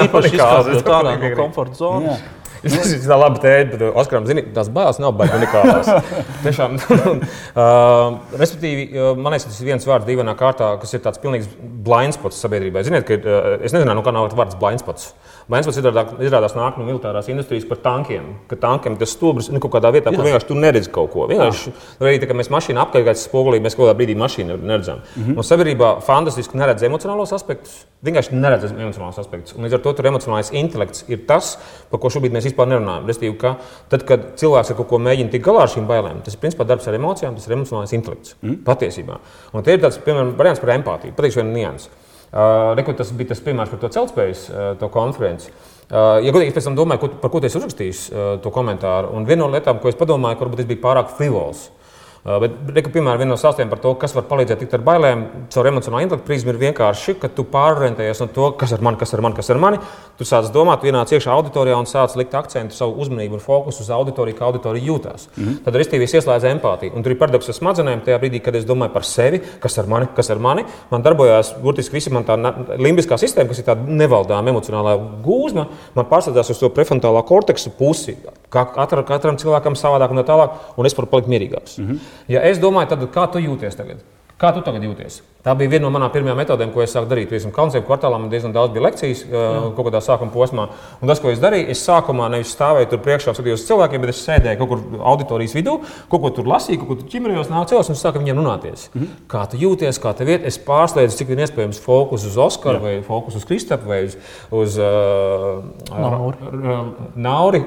no 1.22 1.32
komforta 1.38 1.80
zonas. 1.80 2.20
Tas 2.62 2.92
ir 2.94 3.14
labi 3.18 3.40
teikt, 3.42 3.72
bet 3.74 3.96
Oskaram, 3.98 4.26
zini, 4.28 4.44
tās 4.54 4.68
bailes 4.72 5.00
nav 5.02 5.16
baigta 5.18 5.40
unikālās. 5.40 5.88
Tiešām, 6.44 6.76
uh, 6.78 8.20
respektīvi, 8.38 8.86
man 9.18 9.34
liekas, 9.34 9.48
tas 9.50 9.58
ir 9.62 9.72
viens 9.72 9.86
vārds 9.88 10.06
dīvainā 10.06 10.36
kārtā, 10.38 10.72
kas 10.82 10.94
ir 10.94 11.02
tāds 11.02 11.18
pilnīgs 11.22 11.50
blindspots 11.58 12.38
sabiedrībai. 12.44 12.84
Ziniet, 12.86 13.06
ka 13.08 13.18
uh, 13.18 13.56
es 13.58 13.74
nezinu, 13.74 13.96
no 13.98 14.04
kā 14.06 14.14
nav 14.14 14.30
vārds 14.38 14.58
blindspots. 14.60 15.10
Blindspots 15.50 15.80
izrādās 16.22 16.54
nāk 16.54 16.78
no 16.78 16.86
militārās 16.86 17.26
industrijas 17.32 17.66
par 17.68 17.80
tankiem. 17.82 18.28
Ka 18.50 18.58
tankiem 18.62 18.94
tas 19.00 19.10
stūris 19.16 19.50
nu, 19.50 19.58
kaut 19.62 19.74
kādā 19.74 19.90
vietā, 19.94 20.12
Jā. 20.12 20.20
kur 20.20 20.28
vienkārši 20.28 20.48
tu 20.48 20.58
neredzi 20.58 20.92
kaut 20.94 21.10
ko. 21.14 21.26
Vienkārši, 21.30 21.72
arī 21.98 22.20
tā, 22.22 22.30
mēs 22.38 22.50
mašīnu 22.52 22.82
apgājām 22.84 23.18
spogulī, 23.18 23.58
mēs 23.62 23.74
kaut 23.76 23.88
kādā 23.88 23.96
brīdī 23.98 24.14
mašīnu 24.18 24.60
neredzam. 24.62 25.02
Mm 25.02 25.24
-hmm. 25.24 25.36
Un 25.42 25.48
sabiedrībā 25.48 25.90
fantastiski 26.06 26.58
neredz 26.58 26.86
emocionālos 26.86 27.34
aspektus. 27.34 27.86
Vienkārši 28.06 28.34
neredz 28.34 28.70
emocionālos 28.70 29.18
aspektus. 29.18 29.56
Un 29.56 29.64
līdz 29.64 29.74
ar 29.74 29.80
to 29.80 29.92
tur 29.92 30.06
emocionālais 30.06 30.52
intelekts 30.52 31.04
ir 31.08 31.26
tas, 31.26 31.58
par 31.90 32.00
ko 32.00 32.10
šobrīd 32.10 32.32
mēs 32.32 32.46
vispār 32.52 32.70
nerunājam. 32.70 33.08
Restīvi, 33.10 33.34
ka 33.40 33.56
tad, 33.90 34.06
kad 34.08 34.28
cilvēks 34.40 34.70
ar 34.70 34.78
kaut 34.78 34.90
ko 34.92 35.00
mēģina 35.02 35.32
tikt 35.32 35.48
galā 35.48 35.66
ar 35.66 35.72
šīm 35.72 35.88
bailēm, 35.90 36.22
tas 36.22 36.36
ir 36.36 36.44
principā 36.44 36.68
darbs 36.68 36.86
ar 36.86 37.00
emocijām, 37.00 37.34
tas 37.36 37.48
ir 37.48 37.56
emocionālais 37.56 37.96
intelekts. 37.98 38.36
Mm. 38.44 38.62
Patiesībā. 38.68 39.18
Un 39.52 39.66
tie 39.66 39.76
ir 39.76 39.82
tāds, 39.82 39.98
piemēram, 40.04 40.32
variants 40.38 40.62
par 40.62 40.76
empātiju. 40.76 41.16
Pateikšu 41.18 41.42
vienu 41.42 41.56
niansu. 41.56 41.92
Uh, 42.32 42.72
Reku, 42.78 42.94
tas 42.96 43.10
bija 43.12 43.34
tas 43.34 43.42
piemērs 43.44 43.68
par 43.68 43.82
to 43.82 43.90
celtspējas 43.92 44.46
uh, 44.48 44.70
to 44.80 44.88
konferenci. 44.92 45.50
Uh, 45.92 46.16
ja 46.24 46.32
godīgi, 46.32 46.54
pēc 46.56 46.70
tam 46.70 46.78
domāju, 46.78 47.02
ko, 47.02 47.10
par 47.20 47.32
ko 47.34 47.42
tu 47.42 47.50
esi 47.50 47.58
uzrakstījis 47.60 48.00
uh, 48.08 48.22
to 48.40 48.52
komentāru. 48.54 49.10
Un 49.12 49.28
viena 49.28 49.42
no 49.44 49.50
lietām, 49.52 49.82
ko 49.82 49.92
es 49.92 49.98
padomāju, 50.00 50.40
varbūt 50.40 50.64
es 50.64 50.70
biju 50.70 50.80
pārāk 50.80 51.12
frivols. 51.18 51.66
Uh, 51.68 51.81
bet, 52.22 52.52
reku, 52.70 52.92
piemēram, 52.94 53.18
viena 53.18 53.32
no 53.32 53.36
stāstiem 53.40 53.66
par 53.66 53.80
to, 53.82 53.96
kas 53.98 54.12
var 54.14 54.22
palīdzēt 54.30 54.60
tikt 54.62 54.76
ar 54.76 54.82
bailēm, 54.86 55.22
caur 55.50 55.66
emocionālo 55.66 56.04
intelektu 56.04 56.28
prizmu, 56.28 56.52
ir 56.52 56.60
vienkārši, 56.60 57.16
ka 57.18 57.26
tu 57.34 57.42
pārorientējies 57.50 58.20
no 58.22 58.28
to, 58.36 58.50
kas 58.60 58.70
ir 58.76 58.84
mani, 58.86 59.00
kas 59.00 59.10
ir 59.16 59.22
mani, 59.24 59.34
kas 59.34 59.50
ir 59.50 59.58
mani. 59.58 59.80
Tu 60.20 60.26
sāc 60.28 60.46
domāt, 60.54 60.78
tu 60.78 60.86
ienāc 60.86 61.10
iekšā 61.10 61.34
auditorijā 61.34 61.80
un 61.82 61.88
sāc 61.90 62.14
likt 62.20 62.36
akcentu, 62.38 62.76
savu 62.76 62.94
uzmanību 63.02 63.40
un 63.40 63.42
fokusu 63.42 63.82
uz 63.82 63.90
auditoriju, 63.96 64.36
kā 64.38 64.46
auditorija 64.46 64.86
jūtas. 64.86 65.26
Mm 65.34 65.48
-hmm. 65.48 65.56
Tad 65.64 65.74
arī 65.74 66.02
es 66.04 66.14
ieslēdzu 66.14 66.50
empātiju. 66.52 66.94
Un 66.94 67.02
tur 67.02 67.12
ir 67.12 67.18
paradoks 67.18 67.48
ar 67.48 67.54
smadzenēm, 67.54 68.04
tajā 68.06 68.20
brīdī, 68.22 68.40
kad 68.40 68.54
es 68.54 68.64
domāju 68.64 68.92
par 68.92 69.04
sevi, 69.04 69.42
kas 69.60 69.78
ir 69.78 69.86
mani, 69.86 70.06
kas 70.14 70.30
ir 70.30 70.38
mani. 70.38 70.64
Man 70.90 71.02
darbojās 71.02 71.54
burtiski 71.62 71.94
visi 71.94 72.10
man 72.10 72.24
tā 72.24 72.38
limbiskā 72.78 73.18
sistēma, 73.18 73.48
kas 73.48 73.58
ir 73.58 73.64
tāda 73.64 73.82
nevaldāma 73.86 74.50
emocionālā 74.50 74.96
gūzma, 75.24 75.66
man 75.94 76.06
pārstāvās 76.06 76.50
uz 76.50 76.58
to 76.58 76.68
prefrontālā 76.68 77.24
korteksa 77.24 77.70
pusi. 77.70 78.16
Katra, 78.52 79.02
katram 79.08 79.38
cilvēkam 79.40 79.76
savādāk 79.78 80.12
un 80.12 80.20
tā 80.20 80.26
tālāk, 80.28 80.58
un 80.76 80.88
es 80.88 80.96
varu 80.98 81.08
palikt 81.08 81.30
mierīgāks. 81.32 81.78
Mm 81.78 81.86
-hmm. 81.86 82.10
Ja 82.28 82.42
es 82.42 82.58
domāju, 82.58 82.88
tad 82.88 83.06
kā 83.14 83.30
tu 83.32 83.38
jūties 83.38 83.76
tagad? 83.76 84.04
Kā 84.42 84.50
tu 84.50 84.58
tagad 84.66 84.82
jūties? 84.82 85.20
Tā 85.42 85.52
bija 85.54 85.70
viena 85.70 85.84
no 85.84 85.90
manām 85.94 86.10
pirmajām 86.10 86.40
metodēm, 86.40 86.72
ko 86.74 86.82
es 86.82 86.90
sāku 86.94 87.06
darīt. 87.10 87.28
Piemēram, 87.30 87.52
Kalnsēm 87.54 87.84
kvartālā 87.86 88.18
man 88.18 88.30
diezgan 88.30 88.54
daudz 88.54 88.72
bija 88.74 88.82
lekcijas 88.88 89.20
uh, 89.28 89.68
kaut 89.76 89.86
kādā 89.86 90.00
sākuma 90.02 90.34
posmā. 90.34 90.64
Un 90.98 91.10
tas, 91.10 91.20
ko 91.22 91.30
es 91.30 91.38
darīju, 91.42 91.68
es 91.70 91.82
sākumā 91.86 92.26
nevis 92.32 92.50
stāvēju 92.56 92.88
tur 92.90 93.00
priekšā, 93.04 93.34
skatījos 93.36 93.66
cilvēkiem, 93.68 94.02
bet 94.02 94.10
es 94.10 94.22
sēdēju 94.26 94.58
kaut 94.58 94.72
kur 94.72 95.04
auditorijas 95.12 95.54
vidū, 95.54 95.76
kaut 96.10 96.24
ko 96.24 96.32
tur 96.34 96.50
lasīju, 96.50 96.80
kaut 96.80 96.90
ko 96.90 96.96
tur 97.02 97.12
ķimerējos, 97.14 97.52
nāca 97.52 97.70
cilvēks 97.70 97.92
un 97.94 98.00
sāka 98.00 98.22
viņiem 98.22 98.42
runāties. 98.42 98.88
Mm. 98.96 99.12
Kā 99.30 99.44
tu 99.50 99.62
jūties, 99.62 100.02
kā 100.02 100.14
tev 100.18 100.34
iet? 100.34 100.46
Es 100.50 100.58
pārslēdzu, 100.66 101.20
cik 101.20 101.30
vien 101.30 101.44
iespējams, 101.46 101.82
fokus 101.82 102.26
uz 102.26 102.40
Oskaru 102.48 102.82
vai 102.82 102.96
fokus 103.06 103.38
uz 103.38 103.46
Kristapu 103.46 103.94
vai 103.94 104.02
uz, 104.08 104.18
uz 104.50 104.78
uh, 104.82 105.62
Nauri. 105.94 106.90
Nauri. 107.14 107.64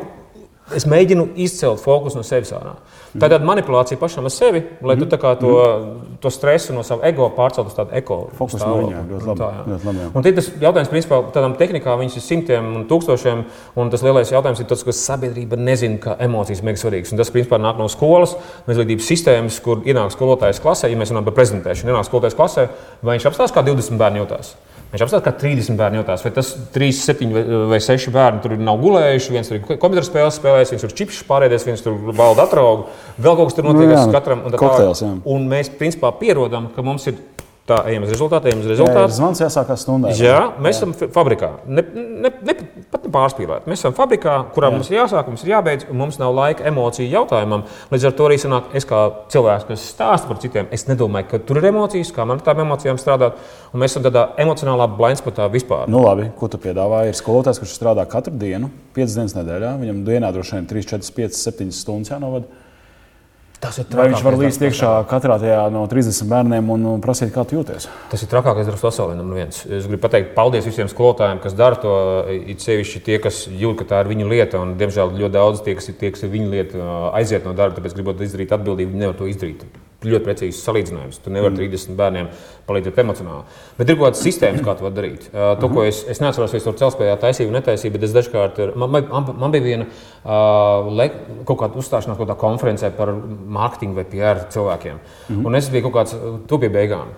Es 0.73 0.87
mēģinu 0.89 1.27
izcelt 1.45 1.77
fokusu 1.77 2.17
no 2.17 2.23
sevis 2.25 2.49
ārā. 2.57 2.71
Tāda 3.21 3.37
manipulācija 3.45 3.99
pašam 4.01 4.25
ar 4.25 4.33
sevi, 4.33 4.63
lai 4.81 4.95
tu 4.97 5.05
to, 5.05 5.19
mm. 5.21 6.15
to 6.23 6.31
stresu 6.33 6.73
no 6.73 6.81
sava 6.83 7.05
ego 7.05 7.27
pārceltu 7.35 7.69
uz 7.69 7.75
tādu 7.77 7.93
ekoloģisku 7.99 8.57
stāvokli. 8.57 9.35
Tā, 9.37 9.49
jā. 9.59 10.07
un 10.09 10.25
tas 10.25 10.49
jautājums, 10.63 10.89
principā, 10.89 11.21
tādām 11.35 11.53
tehnikām 11.59 12.01
viņas 12.01 12.17
ir 12.17 12.25
simtiem 12.25 12.71
un 12.79 12.87
tūkstošiem, 12.89 13.45
un 13.77 13.93
tas 13.93 14.05
lielais 14.07 14.33
jautājums 14.33 14.63
ir 14.63 14.69
tas, 14.73 14.81
ka 14.87 14.95
sabiedrība 14.97 15.59
nezina, 15.61 16.01
ka 16.01 16.17
emocijas 16.25 16.63
ir 16.63 16.69
mega 16.71 16.81
svarīgas. 16.81 17.13
Un 17.13 17.21
tas, 17.21 17.33
principā, 17.35 17.61
nāk 17.61 17.77
no 17.77 17.85
skolas, 17.91 18.33
no 18.65 18.73
izglītības 18.73 19.11
sistēmas, 19.13 19.61
kur 19.61 19.85
ienāk 19.85 20.17
skolotājs 20.17 20.63
klasē, 20.65 20.89
ja 20.89 20.97
mēs 20.97 21.13
runājam 21.13 21.29
par 21.29 21.37
prezentēšanu, 21.43 21.93
ienāk 21.93 22.09
skolotājs 22.09 22.39
klasē, 22.41 22.71
vai 23.05 23.19
viņš 23.19 23.29
apstāsta, 23.29 23.59
kā 23.59 23.69
20 23.69 24.01
bērni 24.01 24.25
jūtas. 24.25 24.55
Viņš 24.95 25.03
apstāsta, 25.03 25.25
ka 25.25 25.31
30 25.35 25.75
bērni 25.75 25.97
jautās, 25.99 26.21
vai 26.23 26.29
tas 26.31 26.53
3, 26.71 26.87
7 26.95 27.33
vai 27.67 27.81
6 27.83 28.13
bērni 28.15 28.39
tur 28.45 28.53
nav 28.55 28.77
gulējuši. 28.79 29.33
viens 29.35 29.49
tur 29.51 29.57
ir 29.57 29.65
komputeru 29.81 30.07
spēles 30.07 30.37
spēlējis, 30.39 30.71
viens 30.71 30.85
tur 30.85 30.93
čipšs 31.01 31.25
pārēdies, 31.27 31.65
viens 31.67 31.83
tur 31.83 31.97
balda 32.15 32.45
atraugu. 32.47 32.85
Vēl 33.19 33.35
kaut 33.35 33.49
kas 33.51 33.57
tur 33.57 33.67
notiek 33.67 33.91
nu, 33.91 34.13
katram. 34.15 34.45
Un, 34.47 34.55
Kokteils, 34.55 35.01
jā. 35.03 35.09
un 35.35 35.49
mēs 35.51 35.73
principā 35.81 36.13
pierodam, 36.15 36.69
ka 36.71 36.85
mums 36.85 37.09
ir 37.11 37.19
Tā, 37.65 37.79
ejam 37.89 38.03
uz 38.05 38.11
rezultātu, 38.13 38.45
ejam 38.45 38.59
uz 38.61 38.67
Jā, 38.67 38.75
rezultātu. 38.75 39.13
zvans 39.15 39.39
jāsākās 39.41 39.81
stundai. 39.81 40.11
Jā, 40.21 40.51
mēs 40.61 40.77
esam 40.77 40.91
fa- 40.93 41.07
fabrikā. 41.09 41.47
Ne, 41.65 41.81
ne, 41.95 42.29
ne, 42.45 42.53
pat 42.91 43.07
nepārspīlēt. 43.07 43.65
Mēs 43.65 43.81
esam 43.81 43.93
fabrikā, 43.97 44.35
kurā 44.53 44.69
Jā. 44.69 44.75
mums 44.75 44.89
ir 44.91 44.99
jāsāk, 44.99 45.25
mums 45.31 45.41
ir 45.43 45.49
jābeidz, 45.49 45.87
un 45.89 45.97
mums 45.97 46.19
nav 46.21 46.29
laika 46.37 46.61
emociju 46.69 47.09
jautājumam. 47.09 47.63
Līdz 47.89 48.05
ar 48.05 48.11
to 48.19 48.27
arī 48.29 48.37
sanāk, 48.37 48.67
es 48.77 48.85
kā 48.85 48.99
cilvēks, 49.33 49.65
kas 49.71 49.85
stāsta 49.95 50.27
par 50.29 50.37
citiem, 50.37 50.67
es 50.69 50.85
nedomāju, 50.85 51.27
ka 51.31 51.39
tur 51.39 51.57
ir 51.57 51.65
emocijas, 51.71 52.11
kā 52.13 52.21
man 52.27 52.37
ar 52.37 52.43
tām 52.45 52.61
emocijām 52.67 53.01
strādāt. 53.01 53.33
Un 53.73 53.81
mēs 53.81 53.95
esam 53.97 54.03
tādā 54.05 54.27
emocionālā 54.37 54.85
blindspotā 54.95 55.49
vispār. 55.49 55.87
Nu, 55.89 56.03
labi, 56.05 56.29
ko 56.37 56.47
tu 56.47 56.57
piedāvā? 56.61 57.07
Ir 57.09 57.13
skolotājs, 57.17 57.57
kurš 57.63 57.73
strādā 57.79 58.05
katru 58.07 58.37
dienu, 58.37 58.69
5 58.93 59.17
dienas 59.17 59.33
nedēļā. 59.33 59.73
Viņam 59.81 60.05
dienā 60.05 60.29
droši 60.37 60.59
vien 60.59 60.67
3, 60.69 60.85
4, 60.85 61.11
5, 61.17 61.33
7 61.33 61.71
stundas 61.73 62.13
jānovada. 62.13 62.45
Tas 63.65 63.79
ir 63.81 63.87
Vai 63.97 64.07
viņš 64.11 64.23
var 64.25 64.37
līdz 64.39 64.59
iekšā 64.67 64.91
katrā 65.09 65.37
tajā 65.41 65.61
no 65.73 65.85
30 65.89 66.29
bērniem 66.29 66.69
un 66.75 66.85
prasīt, 67.03 67.31
kā 67.33 67.45
tu 67.47 67.57
jūties? 67.57 67.87
Tas 68.11 68.23
ir 68.23 68.29
trakākais 68.31 68.69
darbs 68.69 68.83
pasaulē. 68.85 69.15
numur 69.17 69.39
viens. 69.41 69.63
Es 69.65 69.87
gribu 69.89 70.03
pateikt 70.05 70.35
paldies 70.37 70.67
visiem 70.67 70.91
skolotājiem, 70.91 71.41
kas 71.43 71.57
dara 71.57 71.79
to. 71.81 71.95
It 72.35 72.61
sevišķi 72.61 73.01
tie, 73.05 73.17
kas 73.23 73.45
jūt, 73.49 73.79
ka 73.81 73.89
tā 73.89 74.03
ir 74.03 74.11
viņu 74.13 74.29
lieta. 74.29 74.61
Un, 74.61 74.75
diemžēl 74.79 75.15
ļoti 75.17 75.33
daudz 75.33 75.63
tie, 75.65 75.75
kas 75.79 75.89
ir, 75.89 75.97
tie, 75.99 76.13
kas 76.13 76.25
ir 76.27 76.33
viņu 76.35 76.51
lieta, 76.53 76.85
aiziet 77.17 77.47
no 77.47 77.55
darba, 77.57 77.79
tāpēc 77.79 77.97
gribot 77.97 78.21
izdarīt 78.21 78.53
atbildību, 78.55 78.93
viņi 78.93 79.05
nevar 79.05 79.17
to 79.19 79.29
izdarīt. 79.31 79.65
Ļoti 80.05 80.25
precīzs 80.25 80.61
salīdzinājums. 80.65 81.19
Tu 81.23 81.33
nevari 81.33 81.57
30 81.57 81.95
bērniem 81.97 82.29
palīdzēt 82.67 83.01
emocionāli. 83.01 83.57
Bet 83.77 83.89
ir 83.89 83.97
kaut 83.97 84.07
kādas 84.07 84.23
sistēmas, 84.25 84.63
kā 84.65 84.75
to 84.79 84.91
darīt. 84.93 85.27
Uh, 85.31 85.53
to, 85.61 85.69
ko 85.73 85.85
es, 85.87 86.03
es 86.11 86.21
neatceros, 86.23 86.53
vai 86.53 86.61
es 86.61 86.67
tur 86.67 86.77
celspējā 86.79 87.17
taisīju 87.21 87.53
netaisīju, 87.55 87.93
bet 87.95 88.07
es 88.07 88.15
dažkārt 88.15 88.61
ir, 88.63 88.73
man, 88.79 88.93
man, 88.95 89.29
man 89.41 89.55
bija 89.55 89.65
viena 89.65 89.87
uh, 89.89 90.89
le, 90.93 91.09
kaut 91.47 91.61
kāda 91.63 91.81
uzstāšanās 91.81 92.19
kaut 92.19 92.27
kādā 92.27 92.37
konferencē 92.41 92.91
par 92.97 93.13
mārketingu 93.15 93.99
vai 93.99 94.07
PR 94.13 94.45
cilvēkiem. 94.53 94.99
Mm 95.01 95.35
-hmm. 95.35 95.45
Un 95.45 95.55
es 95.55 95.69
biju 95.69 95.89
kaut 95.89 95.95
kāds 95.99 96.15
tu 96.47 96.59
pie 96.59 96.69
beigām. 96.69 97.13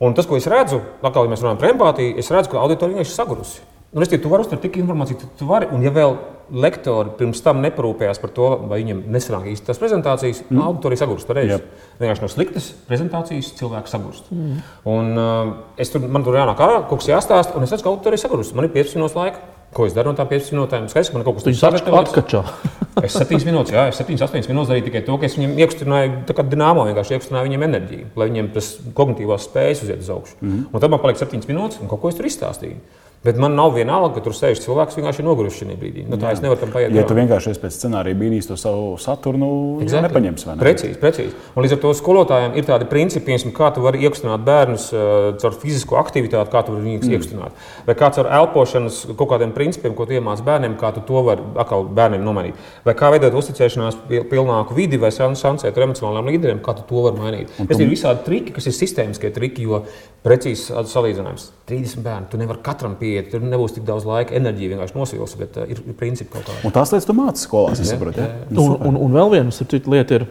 Un 0.00 0.14
tas, 0.14 0.26
ko 0.26 0.36
es 0.36 0.46
redzu, 0.46 0.80
atkal, 1.02 1.26
ja 1.26 1.30
mēs 1.30 1.42
runājam 1.42 1.58
par 1.60 1.70
empātiju, 1.74 2.18
es 2.18 2.30
redzu, 2.30 2.50
ka 2.50 2.58
auditorija 2.58 2.96
vienkārši 2.96 3.14
sagurusi. 3.14 3.60
Un 3.92 4.02
es 4.02 4.08
teicu, 4.08 4.22
tu 4.22 4.30
vari 4.30 4.40
uztvert 4.40 4.62
tik 4.62 4.76
informāciju, 4.80 5.18
cik 5.18 5.30
tu 5.38 5.46
vari. 5.48 5.66
Un, 5.74 5.82
ja 5.82 5.90
vēl 5.90 6.14
lektori 6.52 7.14
pirms 7.18 7.42
tam 7.44 7.60
neparūpējās 7.64 8.20
par 8.22 8.32
to, 8.36 8.48
vai 8.70 8.80
viņiem 8.82 9.04
nesanāk 9.12 9.48
īsti 9.52 9.70
tās 9.70 9.80
prezentācijas, 9.80 10.42
mm. 10.48 10.62
auditorija 10.64 11.04
sagurst 11.04 11.28
pareizi. 11.30 11.56
Jep. 11.56 11.86
Vienkārši 12.00 12.24
no 12.24 12.32
sliktas 12.32 12.72
prezentācijas 12.88 13.52
cilvēks 13.60 13.94
sagurst. 13.96 14.28
Mm. 14.34 14.58
Un, 14.90 15.14
uh, 15.14 15.54
es 15.80 15.92
tur, 15.92 16.04
man 16.06 16.26
tur 16.26 16.38
jānāk 16.40 16.60
ārā, 16.64 16.82
kaut 16.90 17.02
kas 17.02 17.12
jāstāsta, 17.12 17.56
un 17.58 17.66
es 17.66 17.72
redzu, 17.74 17.86
ka 17.86 17.94
auditorija 17.94 18.26
sagurst. 18.26 18.56
Man 18.58 18.68
ir 18.68 18.74
15 18.76 19.00
minūtes 19.00 19.18
laika. 19.18 19.48
Ko 19.70 19.84
es 19.86 19.94
daru 19.94 20.10
no 20.10 20.18
tām 20.18 20.26
15 20.26 20.50
minūtēm? 20.50 20.86
Skaidrs, 20.90 21.12
ka 21.12 21.14
man 21.14 21.24
kaut 21.28 21.36
kas 21.38 21.46
tāds 21.46 21.84
atkačā. 21.86 22.42
Es 23.06 23.14
7 23.14 23.46
minūtes, 23.46 23.70
jā, 23.72 23.84
es 23.88 24.00
7, 24.00 24.16
8 24.26 24.48
minūtes 24.50 24.68
darīju 24.68 24.84
tikai 24.88 25.00
to, 25.06 25.14
ka 25.16 25.24
es 25.28 25.36
viņiem 25.38 25.54
iekustināju, 25.62 26.10
tā 26.28 26.34
kā 26.36 26.44
dīnāmo 26.44 26.82
vienkārši 26.88 27.14
iekustināju 27.16 27.46
viņiem 27.46 27.64
enerģiju, 27.68 28.08
lai 28.18 28.26
viņiem 28.28 28.50
tas 28.52 28.72
kognitīvās 28.98 29.46
spējas 29.46 29.84
uziet 29.86 30.02
uz 30.02 30.10
augšu. 30.12 30.34
Mm. 30.42 30.64
Un 30.68 30.82
tad 30.82 30.92
man 30.92 31.00
palika 31.00 31.22
7 31.22 31.46
minūtes, 31.48 31.78
un 31.80 31.88
kaut 31.88 32.02
ko 32.02 32.10
es 32.10 32.18
tur 32.18 32.28
izstāstīju. 32.28 32.76
Bet 33.20 33.36
man 33.36 33.52
nav 33.52 33.74
vienalga, 33.76 34.14
ka 34.16 34.22
tur 34.24 34.32
sēž 34.32 34.62
cilvēks, 34.64 34.94
kas 34.94 34.96
vienkārši 34.96 35.20
ir 35.20 35.26
noguruši 35.26 35.58
šajā 35.60 35.74
brīdī. 35.76 36.02
Nu, 36.08 36.16
tā 36.16 36.30
es 36.32 36.38
nevaru 36.40 36.56
tam 36.62 36.70
paiet. 36.72 36.94
Ja 36.96 37.02
tu 37.04 37.12
vienkārši 37.18 37.52
pēc 37.60 37.74
scenārija 37.76 38.16
bīdīs 38.16 38.46
to 38.48 38.56
savu 38.56 38.94
saturu, 38.96 39.36
nu, 39.36 39.48
Exactly. 39.84 40.06
nepaņemsi. 40.06 40.46
vai 40.48 40.54
ne? 40.56 40.62
Precīzi, 40.62 40.96
precīzi. 41.02 41.34
Un 41.52 41.66
līdz 41.66 41.74
ar 41.76 41.80
to 41.82 41.90
skolotājiem 41.98 42.56
ir 42.56 42.64
tādi 42.64 42.86
principi, 42.88 43.26
piemēram, 43.26 43.52
kā 43.58 43.68
tu 43.76 43.82
vari 43.84 44.00
iekustināt 44.06 44.40
bērnus 44.46 44.86
uh, 44.94 45.02
caur 45.36 45.52
fizisko 45.52 45.98
aktivitāti, 46.00 46.48
kā 46.54 46.62
tu 46.64 46.72
vari 46.72 46.86
viņus 46.86 47.04
mm. 47.04 47.12
iekustināt. 47.18 47.60
Vai 47.90 47.96
kā 48.00 48.08
caur 48.16 48.30
elpošanas 48.40 49.02
kaut 49.12 49.28
kādiem 49.34 49.52
principiem, 49.52 49.92
ko 49.98 50.08
tu 50.08 50.16
iemāc 50.16 50.40
bērniem, 50.46 50.78
kā 50.80 50.94
tu 50.96 51.04
to 51.04 51.20
vari 51.28 51.44
atkal 51.60 51.84
bērniem 51.84 52.24
nomainīt. 52.24 52.56
Vai 52.88 52.96
kā 52.96 53.12
veidot 53.12 53.36
uzticēšanās 53.36 54.00
pil- 54.08 54.24
pilnāku 54.32 54.72
vidi 54.80 54.96
vai 54.96 55.12
san- 55.12 55.36
sansēt 55.36 55.76
ar 55.76 55.90
emocionāliem 55.90 56.32
līderiem, 56.32 56.64
kā 56.64 56.72
tu 56.80 56.88
to 56.88 57.04
vari 57.10 57.20
mainīt. 57.20 57.52
Tas 57.68 57.76
ir 57.76 57.92
visādi 57.92 58.24
triki, 58.24 58.56
kas 58.56 58.72
ir 58.72 58.78
sistēmiskie 58.80 59.28
triki, 59.36 59.68
jo 59.68 59.84
precīzs 60.24 60.70
salīdzinājums. 60.88 61.50
30 61.68 62.02
bērnu, 62.04 62.26
tu 62.32 62.40
nevari 62.40 62.64
katram 62.64 62.96
pieiet, 63.10 63.30
tur 63.34 63.42
nebūs 63.44 63.74
tik 63.76 63.84
daudz 63.88 64.06
laika, 64.08 64.36
enerģija 64.38 64.76
vienkārši 64.76 64.96
nosvils, 64.96 65.34
bet 65.40 65.58
uh, 65.58 65.66
ir, 65.66 65.82
ir 65.82 65.98
principi 65.98 66.32
kaut 66.36 66.46
kādi. 66.46 66.62
Un 66.64 66.74
tās 66.76 66.94
lietas 66.94 67.10
tu 67.10 67.16
māci 67.18 67.44
skolās, 67.48 67.82
es 67.82 67.90
saprotu. 67.90 68.22
Ja? 68.22 68.46
Nu, 68.48 68.70
Un, 68.70 68.78
un, 68.92 69.02
un 69.08 69.18
vēl 69.18 69.34
viena 69.34 69.82
lieta 69.96 70.20
ir 70.20 70.30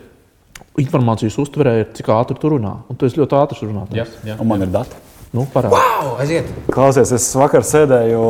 informācijas 0.80 1.38
uztverē, 1.42 1.76
ir, 1.84 1.92
cik 1.98 2.10
ātri 2.16 2.40
tu 2.40 2.56
runā. 2.56 2.80
Un 2.90 2.98
tu 2.98 3.08
esi 3.08 3.20
ļoti 3.20 3.38
ātrs 3.40 3.64
runātājs. 3.66 4.00
Jā, 4.00 4.34
jā. 4.34 4.40
Un 4.40 4.50
man 4.50 4.64
ir 4.66 4.72
dati. 4.74 5.06
Nu, 5.30 5.44
parādi. 5.54 5.78
Wow, 5.78 6.16
aiziet! 6.24 6.48
Klausies, 6.74 7.12
es 7.14 7.26
vakar 7.38 7.62
sēdēju 7.68 8.22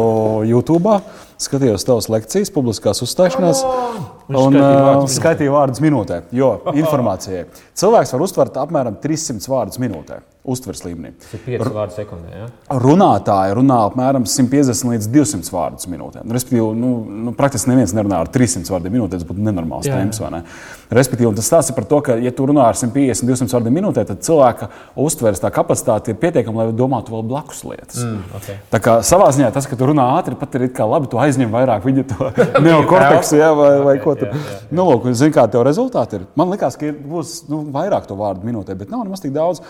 YouTube, 0.49 0.97
skatījos 1.39 1.85
tavas 1.87 2.09
lekcijas, 2.11 2.51
publiskās 2.51 2.99
uzstāšanās. 3.05 3.61
Un 4.27 4.57
uh, 4.59 5.05
skaitīju 5.07 5.53
vārdus 5.55 5.79
minūtē. 5.83 6.25
Jo 6.35 6.57
informācijai 6.81 7.45
cilvēks 7.79 8.11
var 8.17 8.25
uztvert 8.25 8.59
apmēram 8.59 8.99
300 8.99 9.47
vārdus 9.47 9.79
minūtē, 9.79 10.19
uztveres 10.49 10.83
līmenī. 10.85 11.13
Tas 11.21 11.35
ir 11.37 11.43
5 11.45 11.71
vārdi 11.75 11.97
sekundē. 11.97 12.33
Ja? 12.33 12.47
Runātāji 12.83 13.55
runā 13.59 13.79
apmēram 13.87 14.27
150 14.29 14.93
līdz 14.93 15.09
200 15.13 15.53
vārdus 15.53 15.89
minūtē. 15.91 16.23
Respektīvi, 16.25 16.65
nu, 16.79 16.91
nu, 17.27 17.33
praktiski 17.37 17.71
neviens 17.71 17.93
nerunā 17.97 18.21
ar 18.23 18.31
300 18.33 18.73
vārdiem 18.73 18.97
minūtē. 18.97 19.19
Tas 19.19 19.27
būtu 19.29 19.45
nenormāls 19.45 19.89
temps. 19.89 20.21
Ne? 20.33 20.41
Respektīvi, 20.93 21.31
tas 21.37 21.49
stāsta 21.49 21.75
par 21.77 21.87
to, 21.89 22.01
ka, 22.05 22.17
ja 22.21 22.33
tu 22.35 22.47
runā 22.49 22.65
ar 22.69 22.77
150, 22.79 23.27
200 23.29 23.57
vārdiem 23.57 23.79
minūtē, 23.79 24.05
tad 24.09 24.23
cilvēka 24.25 24.69
uztveres 24.99 25.41
tā 25.43 25.51
kapacitāte 25.53 26.13
ir 26.13 26.19
pietiekama, 26.21 26.65
lai 26.65 26.75
domātu 26.77 27.13
vēl 27.13 27.25
blakus 27.29 27.61
lietas. 27.67 28.01
Mm, 28.01 28.23
okay. 28.39 28.57
Tā 28.73 28.81
kā 28.83 28.95
savā 29.05 29.29
ziņā 29.35 29.51
tas, 29.55 29.67
ka 29.69 29.77
tu 29.79 29.89
runā 29.89 30.07
ātri, 30.17 30.37
pat 30.39 30.57
ir 30.57 30.67
labi, 30.89 31.09
tu 31.11 31.19
aizņem 31.21 31.53
vairāk 31.53 31.85
viņa 31.85 32.05
to 32.09 32.31
neokorteksu, 32.65 33.37
jā, 33.39 33.51
vai, 33.57 33.71
vai 33.85 33.95
ko 34.01 34.15
tu. 34.17 34.29
Nu, 34.73 34.87
lūk, 34.89 35.09
zini, 35.13 35.33
kā 35.35 35.45
tev 35.51 35.65
rezultāti 35.67 36.19
ir. 36.19 36.27
Man 36.39 36.53
liekas, 36.53 36.77
ka 36.79 36.89
ir, 36.89 36.97
būs 36.97 37.43
nu, 37.51 37.63
vairāk 37.73 38.09
to 38.09 38.17
vārdu 38.19 38.47
minūtē, 38.49 38.77
bet 38.79 38.91
nav 38.93 39.05
nemaz 39.05 39.23
tik 39.23 39.33
daudz. 39.35 39.61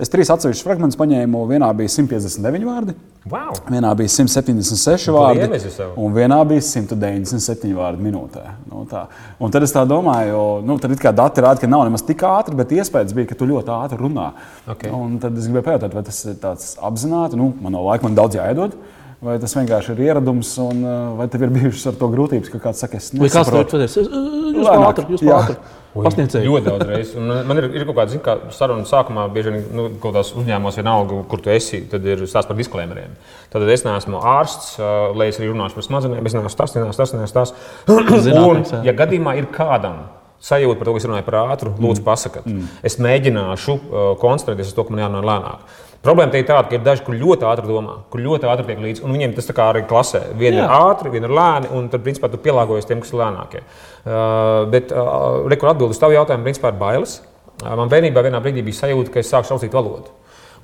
Es 0.00 0.10
trīs 0.10 0.23
atsevišķus 0.32 0.64
fragmentus 0.64 0.98
paņēmu. 1.00 1.42
Vienā 1.50 1.68
bija 1.76 1.92
159 1.92 2.64
vārdi, 2.68 2.94
Wow! 3.30 3.54
vienā 3.72 3.90
bija 3.96 4.12
176 4.12 5.06
Tu 5.08 5.14
vārdi, 5.14 5.60
un 6.00 6.16
vienā 6.16 6.38
bija 6.48 6.64
197 6.64 7.72
vārdi 7.76 8.04
minūtē. 8.04 8.42
Nu, 8.68 8.82
tā. 8.90 9.06
un 9.40 9.54
tad 9.54 9.64
es 9.64 9.72
tā 9.72 9.86
domāju, 9.88 10.32
jo 10.32 10.42
nu, 10.68 10.76
tad 10.82 10.92
it 10.92 11.00
kā 11.00 11.12
dati 11.16 11.44
rāda, 11.44 11.62
ka 11.62 11.70
nav 11.70 11.86
nemaz 11.88 12.04
tik 12.04 12.24
ātri, 12.28 12.56
bet 12.58 12.74
iespējas 12.76 13.16
bija, 13.16 13.30
ka 13.30 13.38
tu 13.40 13.48
ļoti 13.48 13.72
ātri 13.76 14.00
runā. 14.02 14.26
Ok. 14.68 14.84
Un 14.92 15.16
tad 15.22 15.40
es 15.40 15.48
gribēju 15.48 15.68
pajautāt, 15.70 15.96
vai 15.96 16.04
tas 16.04 16.20
ir 16.28 16.36
tāds 16.42 16.74
apzināti, 16.84 17.40
nu, 17.40 17.52
man 17.64 17.76
nav 17.78 17.88
laika, 17.88 18.04
man 18.08 18.18
daudz 18.18 18.36
jāiedod. 18.36 18.76
Vai 19.24 19.36
tas 19.42 19.54
vienkārši 19.56 19.94
ir 19.94 20.02
ieradums, 20.08 20.50
un 20.62 20.82
uh, 20.84 20.96
vai 21.18 21.28
tev 21.32 21.46
ir 21.46 21.52
bijušas 21.54 21.92
ar 21.92 21.98
to 22.00 22.08
grūtības, 22.12 22.50
ka 22.52 22.60
kāds 22.66 22.82
saka, 22.84 22.98
es 22.98 23.12
Vai 23.14 23.30
kāds 23.32 23.52
tev 23.52 23.84
ir 23.84 24.34
jūs 24.54 24.70
ātri, 24.74 25.06
jūs 25.14 25.24
ātri. 25.28 25.58
Pasniedzēji. 25.94 26.48
Ļoti 26.50 26.66
daudz 26.66 26.88
reizes. 26.88 27.12
Un 27.20 27.30
Man 27.46 27.60
ir, 27.60 27.68
ir 27.78 27.84
kaut 27.86 27.98
kāda 28.00 28.18
kā, 28.24 28.34
saruna 28.54 28.86
sākumā, 28.88 29.28
bieži 29.34 29.52
vien 29.54 29.62
nu, 29.76 29.84
kaut 29.92 30.08
kādās 30.08 30.32
uzņēmumos, 30.34 30.78
vienalga, 30.80 31.20
kur 31.30 31.42
tu 31.44 31.52
esi, 31.54 31.84
tad 31.90 32.06
ir 32.08 32.24
stāsts 32.26 32.50
par 32.50 32.58
disklēmeriem. 32.58 33.14
Tad 33.52 33.68
es 33.70 33.86
neesmu 33.86 34.18
ārsts, 34.18 34.74
ā, 34.82 34.90
lai 35.14 35.30
es 35.30 35.38
arī 35.38 35.52
runāšu 35.52 35.78
par 35.78 35.86
smadzenēm, 35.86 36.26
es 36.26 36.34
neesmu 36.34 36.50
tas, 36.50 36.74
neesmu 36.74 36.98
tas, 36.98 37.14
neesmu 37.14 37.38
tas. 37.38 37.54
Un, 38.48 38.64
ja 38.86 38.96
gadījumā 38.98 39.36
ir 39.38 39.46
kādam 39.54 40.02
sajūta 40.44 40.80
par 40.80 40.90
to, 40.90 40.96
ka 40.96 41.02
es 41.02 41.08
runāju 41.08 41.28
par 41.28 41.38
ātru, 41.44 41.72
lūdzu, 41.80 42.04
pasakiet. 42.06 42.46
Mm. 42.50 42.68
Es 42.84 42.98
mēģināšu 43.02 43.76
uh, 43.78 44.06
koncentrēties 44.20 44.72
uz 44.72 44.76
to, 44.76 44.84
ka 44.84 44.94
man 44.94 45.04
jārunā 45.06 45.22
lēnāk. 45.30 45.78
Problēma 46.04 46.34
te 46.34 46.40
ir 46.42 46.48
tāda, 46.48 46.68
ka 46.68 46.76
ir 46.76 46.82
daži, 46.84 47.00
kur 47.06 47.16
ļoti 47.16 47.46
ātri 47.48 47.70
domā, 47.70 47.94
kur 48.12 48.20
ļoti 48.20 48.48
ātri 48.52 48.66
tiek 48.68 48.80
līdzi. 48.84 49.04
Un 49.06 49.14
viņiem 49.16 49.32
tas 49.38 49.46
arī 49.64 49.84
klasē. 49.88 50.20
Viena 50.36 50.58
ir 50.60 50.72
ātri, 50.74 51.12
viena 51.14 51.30
ir 51.30 51.36
lēni, 51.38 51.70
un 51.72 51.86
tad, 51.92 52.02
principā, 52.04 52.28
tu 52.28 52.40
pielāgojies 52.44 52.90
tiem, 52.90 53.00
kas 53.00 53.14
ir 53.14 53.22
lēnākie. 53.22 53.62
Uh, 54.04 54.66
bet, 54.74 54.92
uh, 54.92 55.46
rekur 55.48 55.72
atbildi 55.72 55.96
uz 55.96 56.02
tavu 56.02 56.12
jautājumu, 56.12 56.44
principā, 56.44 56.74
ir 56.74 56.82
bailes. 56.82 57.16
Uh, 57.62 57.72
man 57.80 57.92
bērnībā 57.92 58.26
vienā 58.26 58.42
brīdī 58.44 58.66
bija 58.66 58.82
sajūta, 58.82 59.14
ka 59.14 59.22
es 59.22 59.32
sāku 59.32 59.48
šausmīt 59.48 59.72
valodu. 59.72 60.12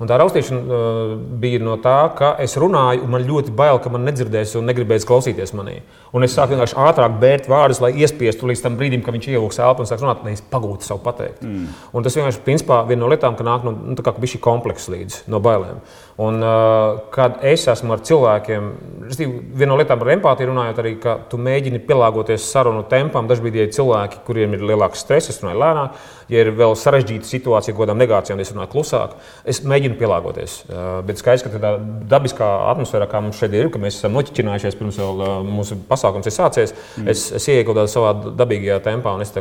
Un 0.01 0.09
tā 0.09 0.21
raustīšana 0.21 0.61
uh, 0.61 1.15
bija 1.41 1.61
no 1.65 1.79
tā, 1.81 1.97
ka 2.17 2.35
es 2.41 2.53
runāju, 2.61 3.01
un 3.05 3.15
man 3.15 3.25
ļoti 3.25 3.53
bail, 3.57 3.81
ka 3.81 3.89
man 3.93 4.05
nedzirdēs 4.05 4.53
un 4.61 4.69
negribēs 4.69 5.09
klausīties 5.09 5.57
manī. 5.57 5.79
Un 6.11 6.25
es 6.25 6.33
sāku 6.35 6.55
vienkārši 6.55 6.75
ātrāk 6.75 7.13
bērt 7.21 7.47
vārdus, 7.47 7.79
lai 7.83 7.93
iespiestu 8.03 8.49
līdz 8.49 8.65
tam 8.65 8.75
brīdim, 8.79 9.03
kad 9.05 9.15
viņš 9.15 9.29
ielūgs 9.31 9.61
elpu 9.63 9.85
un 9.85 9.87
sāks 9.87 10.03
runāt, 10.03 10.25
lai 10.25 10.35
es 10.35 10.43
pagūtu 10.43 10.83
savu 10.83 10.99
pateikt. 11.05 11.45
Mm. 11.47 11.69
Un 11.95 12.03
tas 12.03 12.17
vienkārši, 12.17 12.41
principā, 12.43 12.81
viena 12.89 13.05
no 13.05 13.11
lietām, 13.11 13.37
ka 13.39 13.47
nāk 13.47 13.63
no 13.63 13.71
nu, 13.77 13.95
tā 13.95 14.03
kā 14.03 14.11
bija 14.17 14.33
šī 14.33 14.41
kompleksa 14.43 14.91
līdzi 14.91 15.23
no 15.31 15.39
bailēm. 15.43 15.79
Un, 16.21 16.43
uh, 16.43 16.99
kad 17.15 17.39
es 17.47 17.63
esmu 17.71 17.95
ar 17.95 18.03
cilvēkiem, 18.05 18.65
respektīvi, 19.07 19.39
viena 19.57 19.71
no 19.71 19.77
lietām 19.79 20.01
par 20.01 20.11
empātiju 20.13 20.51
runājot, 20.51 20.81
arī, 20.83 20.91
ka 21.01 21.15
tu 21.31 21.39
mēģini 21.41 21.79
pielāgoties 21.87 22.49
sarunu 22.51 22.83
tempam. 22.91 23.29
Dažkārt 23.31 23.57
ir 23.57 23.71
cilvēki, 23.73 24.19
kuriem 24.27 24.57
ir 24.57 24.65
lielāks 24.73 25.01
stress, 25.05 25.31
es 25.31 25.39
runāju 25.41 25.63
lēnāk. 25.63 25.95
Ja 26.31 26.43
ir 26.43 26.51
vēl 26.55 26.75
sarežģīta 26.79 27.27
situācija, 27.27 27.75
kādām 27.75 27.99
negācijām, 27.99 28.39
es 28.43 28.51
runāju 28.53 28.71
klusāk. 28.75 29.15
Es 29.47 29.63
mēģinu 29.67 29.97
pielāgoties. 29.99 30.59
Uh, 30.67 30.99
bet 31.07 31.23
skaidrs, 31.23 31.47
ka 31.47 31.55
tādā 31.55 31.73
dabiskā 32.11 32.51
atmosfērā, 32.69 33.07
kā 33.09 33.23
mums 33.23 33.39
šeit 33.41 33.55
ir, 33.57 33.71
ka 33.71 33.81
mēs 33.81 33.97
esam 33.97 34.13
noķicinājušies 34.15 34.77
pirms 34.79 34.99
vēl 35.01 35.25
uh, 35.25 35.33
mūsu 35.47 35.79
pasākums 36.01 36.27
ir 36.27 36.35
sācies, 36.35 36.73
mm. 36.97 37.09
es, 37.11 37.27
es 37.37 37.47
kādā 37.67 37.85
savā 37.91 38.13
dabīgajā 38.39 38.79
tempā 38.85 39.13
un 39.15 39.21
es 39.23 39.33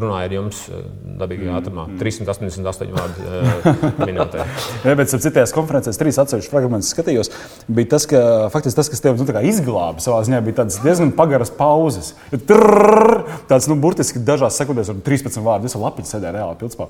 runāju 0.00 0.28
ar 0.28 0.36
jums 0.38 0.64
uh, 0.70 0.82
dabīgajā 1.20 1.58
ātrumā. 1.60 1.86
388 2.00 2.94
vārdu 2.94 3.28
minūtē. 4.08 4.46
Jā, 4.84 4.96
bet 4.98 5.12
citās 5.12 5.54
konferencēs 5.54 6.00
trīs 6.00 6.18
atsevišķus 6.22 6.52
fragmentus 6.52 6.92
skatījos. 6.94 7.30
Bija 7.68 7.92
tas, 7.94 8.08
ka 8.10 8.22
faktiski 8.54 8.80
tas, 8.80 8.90
kas 8.92 9.04
tev 9.04 9.18
nu, 9.20 9.26
tā 9.28 9.36
kā 9.36 9.44
izglāba 9.46 10.02
savā 10.04 10.22
ziņā, 10.26 10.40
bija 10.44 10.66
diezgan 10.84 11.12
pagaras 11.16 11.52
pauzes. 11.54 12.12
Trrrr, 12.48 13.24
tāds 13.50 13.68
nu, 13.70 13.78
burtiski 13.80 14.22
dažās 14.24 14.58
sekundēs, 14.60 14.90
un 14.92 15.02
13 15.04 15.40
vārdu. 15.44 15.70
Jau 15.74 15.82
lapiņu 15.82 16.10
sēdēju 16.10 16.34
reāli 16.36 16.58
pilspā. 16.60 16.88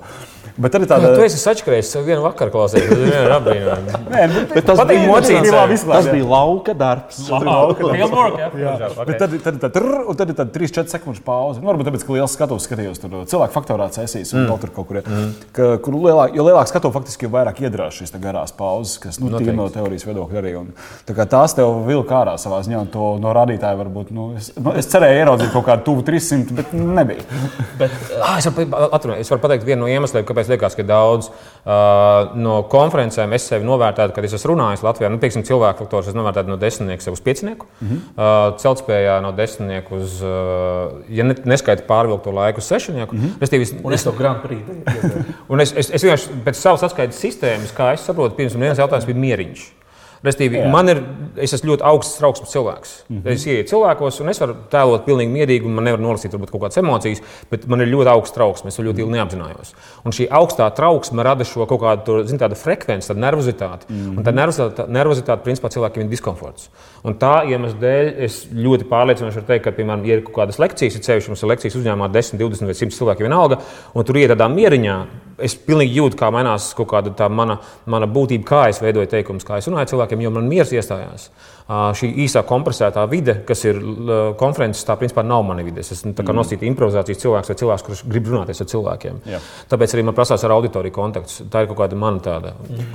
Bet 0.61 0.77
arī 0.77 0.89
tāda. 0.89 1.13
Tu 1.15 1.25
esi 1.25 1.39
sačakarējis 1.41 1.91
sev 1.95 2.05
vienu 2.07 2.25
vakaru, 2.25 2.53
ir 2.79 3.33
apbrīnojami. 3.37 4.01
Nē, 4.11 4.25
nu, 4.31 4.43
Bet 4.53 4.67
tas 4.69 4.81
bija, 4.87 5.05
mocīts, 5.09 5.49
tas, 5.49 5.71
bija, 5.71 5.81
tas 5.91 6.09
bija 6.11 6.27
lauka 6.29 6.75
darbs. 6.77 7.21
Fieldwork, 7.25 8.39
jā. 8.59 8.84
Okay. 8.91 9.05
bet 9.09 9.19
tad, 9.21 9.35
tad, 9.43 9.59
tad, 9.63 9.73
trrr, 9.75 10.05
un 10.09 10.19
tad 10.19 10.31
ir 10.31 10.37
tāda 10.37 10.53
3-4 10.55 10.93
sekundžu 10.95 11.23
pauze. 11.25 11.61
Nu, 11.61 11.69
varbūt 11.69 11.89
tāpēc, 11.89 12.05
ka 12.05 12.15
liels 12.15 12.35
skatus 12.37 12.67
skatījos 12.67 13.01
tur 13.01 13.15
cilvēku 13.29 13.55
faktorā 13.55 13.87
sesijas 13.95 14.33
un 14.35 14.43
mm. 14.45 14.59
tur 14.63 14.73
kaut 14.75 14.89
kur. 14.89 15.01
Mm. 15.01 15.31
Ka, 15.55 15.69
kur 15.83 15.97
lielāk, 15.97 16.35
jo 16.37 16.45
lielāk 16.47 16.69
skatu 16.71 16.91
faktiski, 16.95 17.27
jo 17.27 17.33
vairāk 17.35 17.61
iedrās 17.65 17.99
šīs 17.99 18.15
garās 18.21 18.53
pauzes, 18.55 18.97
kas 19.03 19.19
nu, 19.21 19.31
tīri 19.33 19.55
no 19.55 19.67
teorijas 19.73 20.07
viedokļa 20.07 20.41
arī. 20.41 20.53
Un, 20.61 20.71
tā 21.07 21.27
tās 21.29 21.55
tev 21.57 21.81
vilka 21.87 22.19
ārā 22.21 22.35
savā 22.41 22.61
ziņā, 22.65 22.83
un 22.85 22.91
to 22.93 23.11
no 23.21 23.33
rādītāja 23.35 23.79
varbūt. 23.79 24.13
Nu, 24.15 24.29
es, 24.39 24.51
nu, 24.59 24.73
es 24.77 24.89
cerēju 24.91 25.21
ieraudzīt 25.23 25.53
kaut 25.55 25.67
kādu 25.69 25.85
tuvu 25.89 26.05
300, 26.07 26.57
bet 26.59 26.75
nebija. 26.75 27.25
Ah, 28.25 28.37
es, 28.39 28.47
varu, 28.47 28.65
atrunāt, 28.95 29.19
es 29.21 29.29
varu 29.29 29.41
pateikt 29.43 29.65
vienu 29.67 29.83
no 29.83 29.89
iemesliem, 29.91 30.23
kāpēc 30.25 30.47
liekas, 30.49 30.75
ka 30.77 30.85
daudz 30.87 31.27
uh, 31.29 32.31
no 32.39 32.55
konferencēm 32.71 33.35
es 33.35 33.45
sevi 33.51 33.67
novērtēju, 33.67 34.13
kad 34.15 34.25
es 34.25 34.35
esmu 34.37 34.53
runājis 34.53 34.83
Latvijā. 34.85 35.11
Nu, 35.11 35.19
pieksim, 35.21 35.43
cilvēku 35.45 35.83
faktors 35.83 36.09
es 36.11 36.17
novērtēju 36.17 36.51
no 36.51 36.57
desmitnieka 36.61 37.13
uz 37.13 37.21
piecinieku. 37.25 37.67
Mm 37.79 37.89
-hmm. 37.89 38.01
uh, 38.15 38.57
celtspējā 38.75 39.15
no 39.23 39.31
desmitnieka 39.35 39.95
uz, 39.95 40.19
uh, 40.23 40.99
ja 41.09 41.25
ne, 41.25 41.35
neskaita 41.47 41.85
pārvilkto 41.87 42.33
laiku, 42.35 42.59
uz 42.59 42.69
sešnieku. 42.69 43.15
Mm 43.15 43.21
-hmm. 43.21 43.39
Restīvi, 43.41 43.81
Un 43.83 43.93
es 43.93 44.03
to 44.03 44.11
Prix. 44.11 44.61
Un 45.49 45.61
es, 45.61 45.73
es, 45.73 45.89
es 45.89 46.03
vienkārši 46.03 46.43
pēc 46.45 46.53
savas 46.53 46.83
atskaites 46.83 47.19
sistēmas, 47.19 47.73
kā 47.73 47.93
es 47.93 48.05
saprotu, 48.05 48.35
pirms 48.35 48.55
viens 48.55 48.77
jautājums 48.77 49.05
bija 49.05 49.17
mieriņš. 49.17 49.71
Restīvi, 50.25 50.61
man 50.71 50.89
ir, 50.89 51.01
es 51.41 51.53
esmu 51.55 51.71
ļoti 51.73 51.85
augsts 51.85 52.17
trauksmes 52.19 52.53
cilvēks. 52.55 52.93
Mm 53.07 53.17
-hmm. 53.17 53.31
Es 53.35 53.45
ieeju 53.45 53.67
cilvēkos, 53.71 54.21
un 54.21 54.29
es 54.29 54.41
varu 54.41 54.55
tēlot 54.71 55.05
pilnīgi 55.05 55.31
mierīgi, 55.31 55.65
un 55.65 55.75
man 55.77 55.85
nevar 55.85 56.01
nolasīt 56.01 56.33
varbūt, 56.33 56.51
kaut 56.51 56.63
kādas 56.63 56.81
emocijas, 56.81 57.21
bet 57.51 57.67
man 57.67 57.81
ir 57.81 57.91
ļoti 57.93 58.11
augsts 58.11 58.35
trauksmes. 58.35 58.73
Es 58.73 58.79
to 58.79 58.83
ļoti 58.83 59.03
ilgi 59.03 59.15
neapzinājos. 59.17 59.73
Un 60.05 60.11
šī 60.11 60.27
augstā 60.29 60.69
trauksme 60.75 61.23
rada 61.23 61.43
šo 61.43 61.65
kaut 61.65 61.81
kādu 61.81 62.23
zin, 62.25 62.39
tādu 62.39 62.55
frekvenci, 62.55 63.09
tādu 63.11 63.19
nervozitāti. 63.19 63.85
Mm 63.89 63.95
-hmm. 63.95 64.17
Un 64.17 64.23
tā 64.23 64.33
nervozitāte, 64.33 64.87
nervozitāte 64.87 65.43
principā, 65.43 65.69
cilvēkiem 65.69 66.01
ir 66.03 66.09
diskomforts. 66.09 66.69
Un 67.03 67.13
tā 67.13 67.45
iemesla 67.49 67.79
dēļ 67.79 68.13
es 68.25 68.47
ļoti 68.49 68.87
pārliecinoši 68.89 69.35
varu 69.35 69.45
teikt, 69.45 69.63
ka, 69.63 69.71
piemēram, 69.71 70.05
ir 70.05 70.23
kaut 70.23 70.35
kādas 70.35 70.59
lekcijas, 70.59 70.95
ir 70.95 71.01
ceļš, 71.01 71.27
mums 71.27 71.43
ir 71.43 71.49
lekcijas 71.49 71.75
uzņēmumā 71.75 72.09
10, 72.11 72.39
20 72.39 72.65
vai 72.65 72.73
100 72.73 72.97
cilvēki 72.97 73.21
vienalga, 73.27 73.59
un 73.93 74.03
tur 74.03 74.17
iet 74.17 74.31
tādā 74.31 74.49
mieriņā. 74.49 75.05
Es 75.43 75.55
pilnīgi 75.59 75.97
jūtu, 75.99 76.15
kā 76.19 76.29
mainās 76.31 76.69
kaut 76.77 76.87
kāda 76.93 77.11
tā 77.17 77.27
mana, 77.31 77.57
mana 77.91 78.07
būtība, 78.07 78.45
kā 78.47 78.61
es 78.71 78.79
veidoju 78.83 79.09
teikumus, 79.11 79.43
kā 79.47 79.59
es 79.59 79.67
runāju 79.67 79.91
cilvēkiem, 79.91 80.21
jo 80.23 80.31
man 80.31 80.47
miers 80.47 80.71
iestājās. 80.71 81.29
Šī 81.65 82.11
īsā 82.21 82.43
kompresētā 82.45 83.01
vide, 83.09 83.39
kas 83.47 83.63
ir 83.65 83.79
konferences, 84.37 84.83
tā 84.85 84.93
principā 84.99 85.23
nav 85.25 85.41
mana 85.47 85.63
vide. 85.65 85.81
Es 85.81 85.89
esmu 85.95 86.11
mm. 86.13 86.35
nosīta 86.37 86.67
improvizācijas 86.69 87.23
cilvēks 87.23 87.49
vai 87.49 87.55
cilvēks, 87.61 87.85
kurš 87.87 88.03
grib 88.05 88.29
runāties 88.29 88.61
ar 88.61 88.69
cilvēkiem. 88.69 89.17
Jā. 89.33 89.39
Tāpēc 89.71 89.95
arī 89.97 90.03
man 90.05 90.15
prasās 90.17 90.45
ar 90.45 90.53
auditoriju 90.53 90.93
kontakts. 90.93 91.39
Tā 91.49 91.63
ir 91.65 91.71
kaut 91.71 91.81
kāda 91.81 91.97
mana 91.97 92.21
tāda 92.23 92.53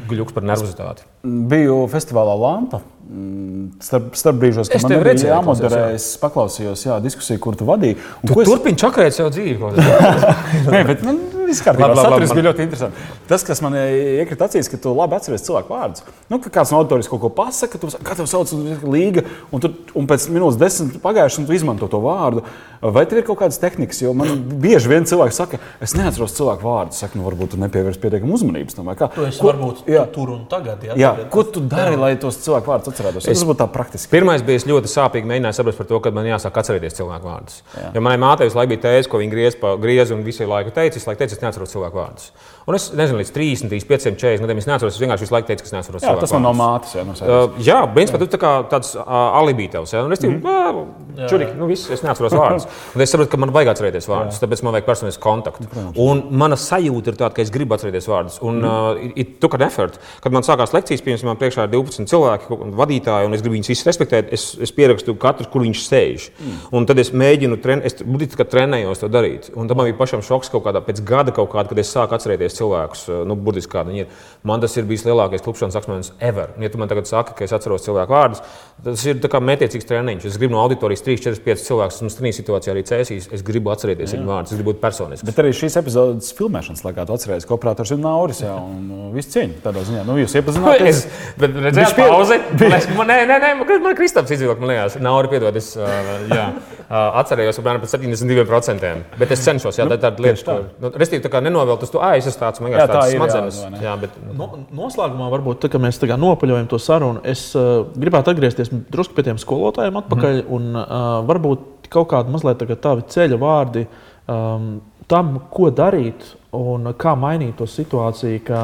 gluks 0.08 0.36
par 0.36 0.46
nervozitāti. 0.46 1.02
Biju 1.26 1.82
festivālā 1.90 2.38
Lampa. 2.38 2.80
mm, 3.10 3.66
Starp, 3.82 4.14
starp 4.14 4.38
brīžos, 4.38 4.70
kad 4.70 4.78
Es 4.78 4.86
man 4.86 5.02
bija 5.02 5.34
jāmoderē, 5.34 5.82
es 5.98 6.06
paklausījos 6.22 6.86
jā, 6.86 7.00
diskusiju, 7.02 7.42
kur 7.42 7.58
tu 7.58 7.66
vadīji. 7.66 7.98
Tu 8.22 8.40
es- 8.40 8.48
turpini 8.48 8.78
čakarēt 8.78 9.18
savu 9.18 9.34
dzīvi. 9.34 9.74
Nē, 10.72 10.86
bet 10.86 11.02
man 11.02 11.18
viss 11.50 11.64
kārtībā. 11.66 11.90
Saturs 11.98 12.34
bija 12.36 12.46
ļoti 12.48 12.64
interesants. 12.66 13.10
Tas, 13.30 13.44
kas 13.46 13.60
man 13.64 13.76
iekrita 13.76 14.48
acīs, 14.48 14.70
ka 14.70 14.80
tu 14.80 14.94
labi 14.96 15.18
atceries 15.18 15.44
cilvēku 15.46 15.74
vārdus. 15.74 16.06
Nu, 16.30 16.40
ka 16.42 16.52
kāds 16.60 16.72
no 16.72 16.80
auditorijas 16.80 17.10
kaut 17.10 17.22
ko 17.24 17.30
pasaka, 17.34 17.78
tu 17.82 17.90
kā 18.06 18.16
tev 18.18 18.28
sauc 18.30 18.50
un 18.56 18.66
līga, 18.90 19.26
un, 19.50 19.62
tu, 19.62 19.72
un 19.98 20.08
pēc 20.10 20.28
minūtes 20.32 20.58
desmit 20.60 20.98
pagājušas, 21.04 21.42
un 21.42 21.48
tu 21.50 21.56
izmanto 21.58 21.90
to 21.90 22.00
vārdu. 22.02 22.44
Vai 22.80 23.02
tev 23.04 23.18
ir 23.20 23.26
kaut 23.28 23.42
kādas 23.42 23.58
tehnikas? 23.60 23.98
Jo 24.00 24.14
man 24.16 24.38
bieži 24.62 24.88
vien 24.88 25.04
cilvēki 25.04 25.36
saka, 25.36 25.58
es 25.84 25.92
neatceros 25.98 26.32
cilvēku 26.38 26.64
vārdus. 26.64 27.02
Saka, 27.02 27.18
nu, 27.18 27.26
varbūt 27.26 27.52
tu 27.52 27.58
nepievērs 27.60 27.98
pietiekami 28.00 28.32
uzmanības 28.32 28.78
tam. 28.78 28.88
kā? 28.96 29.10
Tu 29.12 29.26
esi 29.28 29.42
Ko- 29.42 29.50
varbūt 29.50 29.82
jā, 29.90 30.06
tur 30.14 30.32
un 30.32 30.46
tagad. 30.48 30.80
Jā, 30.88 30.96
jā, 30.96 31.10
tagad 31.18 31.28
ko 31.34 31.44
tas- 31.44 31.52
tu 31.52 31.60
dari, 31.60 31.98
lai 32.00 32.14
tos 32.16 32.38
cilvēku 32.40 32.72
vārdus 32.72 32.88
atcerētos? 32.94 33.26
Es... 33.28 33.36
Tas 33.36 33.44
būtu 33.50 33.60
tā 33.60 33.66
praktiski. 33.68 34.08
Pirmais 34.14 34.40
bija 34.46 34.62
es 34.62 34.64
ļoti 34.64 34.88
sāpīgi 34.88 35.28
mēģināju 35.28 35.58
saprast 35.58 35.82
par 35.82 35.90
to, 35.92 36.00
ka 36.00 36.14
man 36.16 36.30
jāsāk 36.30 36.56
atcerēties 36.62 36.96
cilvēku 37.02 37.28
vārdus. 37.28 37.60
Jā. 37.76 37.90
Jo 37.94 38.04
manai 38.06 38.16
mātei 38.22 38.48
visu 38.48 38.56
laiku 38.56 38.72
bija 38.72 38.84
tēze, 38.86 39.10
ko 39.12 39.20
viņa 39.20 39.34
griez, 39.34 39.58
pa, 39.60 39.74
griez 39.80 40.14
un 40.16 40.24
visu 40.24 40.48
laiku 40.48 40.72
teica, 40.72 40.96
es, 40.96 41.06
laiku 41.08 41.20
teicu, 41.20 41.39
es 41.40 41.46
neatceros 41.46 41.72
cilvēku 41.72 42.00
vārdus. 42.00 42.30
Un 42.70 42.78
es 42.78 42.88
nezinu, 42.96 43.20
līdz 43.20 43.32
30, 43.34 43.70
35, 43.72 44.18
40 44.20 44.46
gadiem 44.46 44.62
es 44.62 44.68
neatceros, 44.70 44.96
es 44.96 45.02
vienkārši 45.02 45.26
visu 45.26 45.36
laiku 45.36 45.50
teicu, 45.50 45.66
ka 45.66 45.70
es 45.70 45.74
neatceros 45.76 46.06
Jā, 46.06 46.14
tas 46.22 46.34
man 46.36 46.46
no 46.46 46.54
mātes. 46.56 46.94
Jā, 46.94 47.04
no 47.08 47.16
sevis. 47.18 47.30
Uh, 47.30 47.60
jā, 47.66 47.80
principā 47.96 48.20
tas 48.22 48.30
ir 48.30 48.68
tāds 48.70 48.92
uh, 48.98 49.40
alibi 49.40 49.68
tevs. 49.72 49.94
Ja? 49.96 50.04
Un 50.06 50.14
es 50.14 50.22
domāju, 50.22 50.86
ka 51.16 51.30
čurīgi, 51.32 51.56
nu 51.58 51.68
viss, 51.70 51.90
es 51.90 52.04
neatceros 52.06 52.36
vārdus. 52.36 52.68
Un 52.94 53.04
es 53.04 53.12
saprotu, 53.12 53.32
ka 53.34 53.40
man 53.42 53.54
vajag 53.54 53.72
atcerēties 53.74 54.08
vārdus, 54.10 54.40
tāpēc 54.42 54.64
man 54.66 54.76
vajag 54.78 54.88
personisku 54.88 55.24
kontaktu. 55.24 55.66
Un 56.00 56.22
mana 56.30 56.58
sajūta 56.60 57.12
ir 57.12 57.18
tāda, 57.20 57.34
ka 57.36 57.44
es 57.44 57.52
gribu 57.54 57.76
atcerēties 57.76 58.08
vārdus. 58.10 58.38
Un 58.46 58.62
uh, 58.62 59.00
Mhm. 59.00 59.12
it 59.16 59.40
took 59.40 59.54
an 59.54 59.62
effort. 59.62 59.98
Kad 60.20 60.32
man 60.32 60.42
sākās 60.42 60.72
lekcijas, 60.74 61.02
piemēram, 61.04 61.30
man 61.30 61.38
priekšā 61.40 61.66
ir 61.66 61.72
12 61.72 62.08
cilvēki, 62.10 62.58
vadītāji, 62.78 63.28
un 63.28 63.34
es 63.36 63.42
gribu 63.42 63.56
viņus 63.56 63.72
visus 63.72 63.88
respektēt, 63.88 64.32
es, 64.32 64.54
es 64.60 64.72
pierakstu 64.74 65.16
katru, 65.20 65.48
kur 65.50 65.64
viņš 65.64 65.82
sēž. 65.86 66.28
Mhm. 66.38 66.58
Un 66.76 66.86
tad 66.86 66.98
es 67.02 67.10
mēģinu, 67.10 67.60
tren, 67.62 67.82
es 67.84 67.94
kā 67.94 68.46
trenējos 68.46 69.02
to 69.02 69.08
darīt. 69.08 69.50
Un 69.56 69.68
tam 69.68 69.80
man 69.80 69.90
bija 69.90 69.98
pašam 69.98 70.22
šoks 70.24 70.50
kaut 70.52 70.64
kādā 70.64 70.82
pēc 70.84 71.02
gada, 71.04 71.32
kaut 71.32 71.50
kādā, 71.52 71.68
kad 71.72 71.78
es 71.82 71.92
sāku 71.92 72.16
atcerēties 72.16 72.59
cilvēkus, 72.60 73.06
uh, 73.10 73.22
nu, 73.28 73.36
burtiski 73.40 73.74
kādi 73.74 73.94
viņi 73.94 74.04
ir. 74.04 74.18
Man 74.46 74.62
tas 74.62 74.76
ir 74.78 74.86
bijis 74.88 75.04
lielākais 75.08 75.42
klupšanas 75.44 75.76
akmens 75.80 76.12
ever. 76.20 76.54
Un, 76.56 76.64
ja 76.64 76.72
tu 76.72 76.80
man 76.80 76.88
tagad 76.88 77.08
saki, 77.10 77.34
ka 77.36 77.44
es 77.44 77.52
atceros 77.56 77.84
cilvēku 77.84 78.14
vārdus, 78.14 78.44
tas 78.84 79.04
ir 79.08 79.20
mētiecīgs 79.20 79.88
treniņš. 79.88 80.28
Es 80.30 80.38
gribu 80.40 80.54
no 80.56 80.62
auditorijas 80.62 81.04
3, 81.04 81.18
4, 81.26 81.42
5 81.44 81.64
cilvēkus, 81.66 81.98
esmu 82.00 82.12
strīdī 82.12 82.32
situācijā 82.38 82.74
arī 82.74 82.84
cēsīs. 82.88 83.28
Es 83.34 83.44
gribu 83.46 83.72
atcerēties 83.74 84.14
viņu 84.16 84.28
vārdus, 84.28 84.54
es 84.54 84.60
gribu 84.60 84.74
būt 84.74 84.80
personisks. 84.82 85.26
Bet 85.26 85.40
arī 85.42 85.52
šīs 85.56 85.76
epizodes 85.80 86.32
filmēšanas 86.38 86.84
laikā 86.86 87.06
tu 87.08 87.16
atceries, 87.16 87.46
ka 87.48 87.56
operators 87.56 87.92
ir 87.94 88.00
Nauris. 88.00 88.42
Jā, 88.44 88.54
un 88.56 88.88
uh, 88.94 89.06
viss 89.14 89.32
cieņa 89.34 89.60
tādā 89.64 89.84
ziņā. 89.88 90.04
Nu, 90.08 90.18
jūs 90.20 90.36
iepazināties. 90.40 90.88
Es, 91.00 91.04
bet 91.38 91.54
redzēju, 91.54 91.92
pie- 91.94 92.06
pauze. 92.10 92.36
Nē, 92.56 93.16
nē, 93.28 93.36
nē, 93.42 93.50
man, 93.60 93.94
Kristaps 93.98 94.32
izvilka, 94.34 94.58
man 94.62 94.72
liekas, 94.72 94.96
Nauri, 95.02 95.30
piedod, 95.30 95.56
es 95.56 95.72
jā, 95.76 96.46
atcerējos 96.90 97.60
apmēram 97.60 97.82
par 97.84 97.90
72%. 97.92 98.92
Bet 99.20 99.34
es 99.34 99.44
cenšos, 99.44 99.78
jā, 99.78 99.86
tā 99.90 99.98
ir 99.98 100.02
tāda 100.02 100.24
lieta, 100.24 100.44
ko, 100.46 100.56
nu, 100.82 100.92
restīvi, 101.00 101.22
tā 101.24 101.32
kā 101.32 101.42
nenovēlt 101.44 101.84
uz 101.86 101.92
to, 101.92 102.02
ah, 102.02 102.16
es 102.18 102.28
esmu 102.30 102.48
tāds, 102.50 102.60
man 102.62 102.74
Jā, 102.74 102.84
vienkārši 102.84 102.92
tā 102.92 103.06
ir, 103.06 103.14
jā, 103.14 103.20
smadzenes. 103.20 103.58
ne? 103.70 103.80
Jā, 103.86 103.94
bet, 104.00 104.18
No, 104.36 104.48
noslēgumā, 104.76 105.30
varbūt, 105.32 105.60
tā, 105.62 105.70
kad 105.72 105.82
mēs 105.82 106.00
tā 106.02 106.18
nopaļojam 106.18 106.68
to 106.70 106.80
sarunu, 106.82 107.22
es 107.24 107.46
uh, 107.58 107.86
gribētu 107.94 108.34
atgriezties 108.34 108.72
drusku 108.90 109.14
pie 109.14 109.28
tiem 109.30 109.40
skolotājiem 109.40 110.00
atpakaļ. 110.02 110.42
Mm. 110.42 110.52
Un, 110.58 110.68
uh, 110.76 111.08
varbūt 111.30 111.88
kaut 111.90 112.10
kādi 112.12 112.34
mazliet 112.34 112.60
tā 112.60 112.76
tavi 112.76 113.06
ceļa 113.10 113.38
vārdi 113.40 113.86
um, 114.30 114.76
tam, 115.10 115.34
ko 115.50 115.70
darīt 115.74 116.34
un 116.54 116.92
kā 116.98 117.16
mainīt 117.18 117.56
to 117.58 117.66
situāciju, 117.70 118.42
ka 118.46 118.62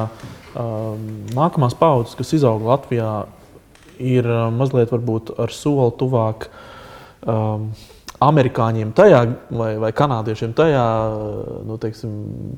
um, 0.59 1.09
nākamās 1.35 1.75
paudzes, 1.79 2.15
kas 2.19 2.35
izaug 2.39 2.67
Latvijā, 2.67 3.27
ir 4.03 4.27
uh, 4.29 4.47
mazliet 4.55 4.93
varbūt 4.95 5.37
ar 5.43 5.55
soli 5.55 5.95
tuvāk. 5.99 6.51
Um, 7.27 7.71
Amerikāņiem 8.23 8.95
tajā 8.97 9.23
vai, 9.51 9.75
vai 9.81 9.93
kanādiešiem 9.97 10.55
tajā 10.57 10.85
nu, 11.69 11.77
teiksim, 11.81 12.13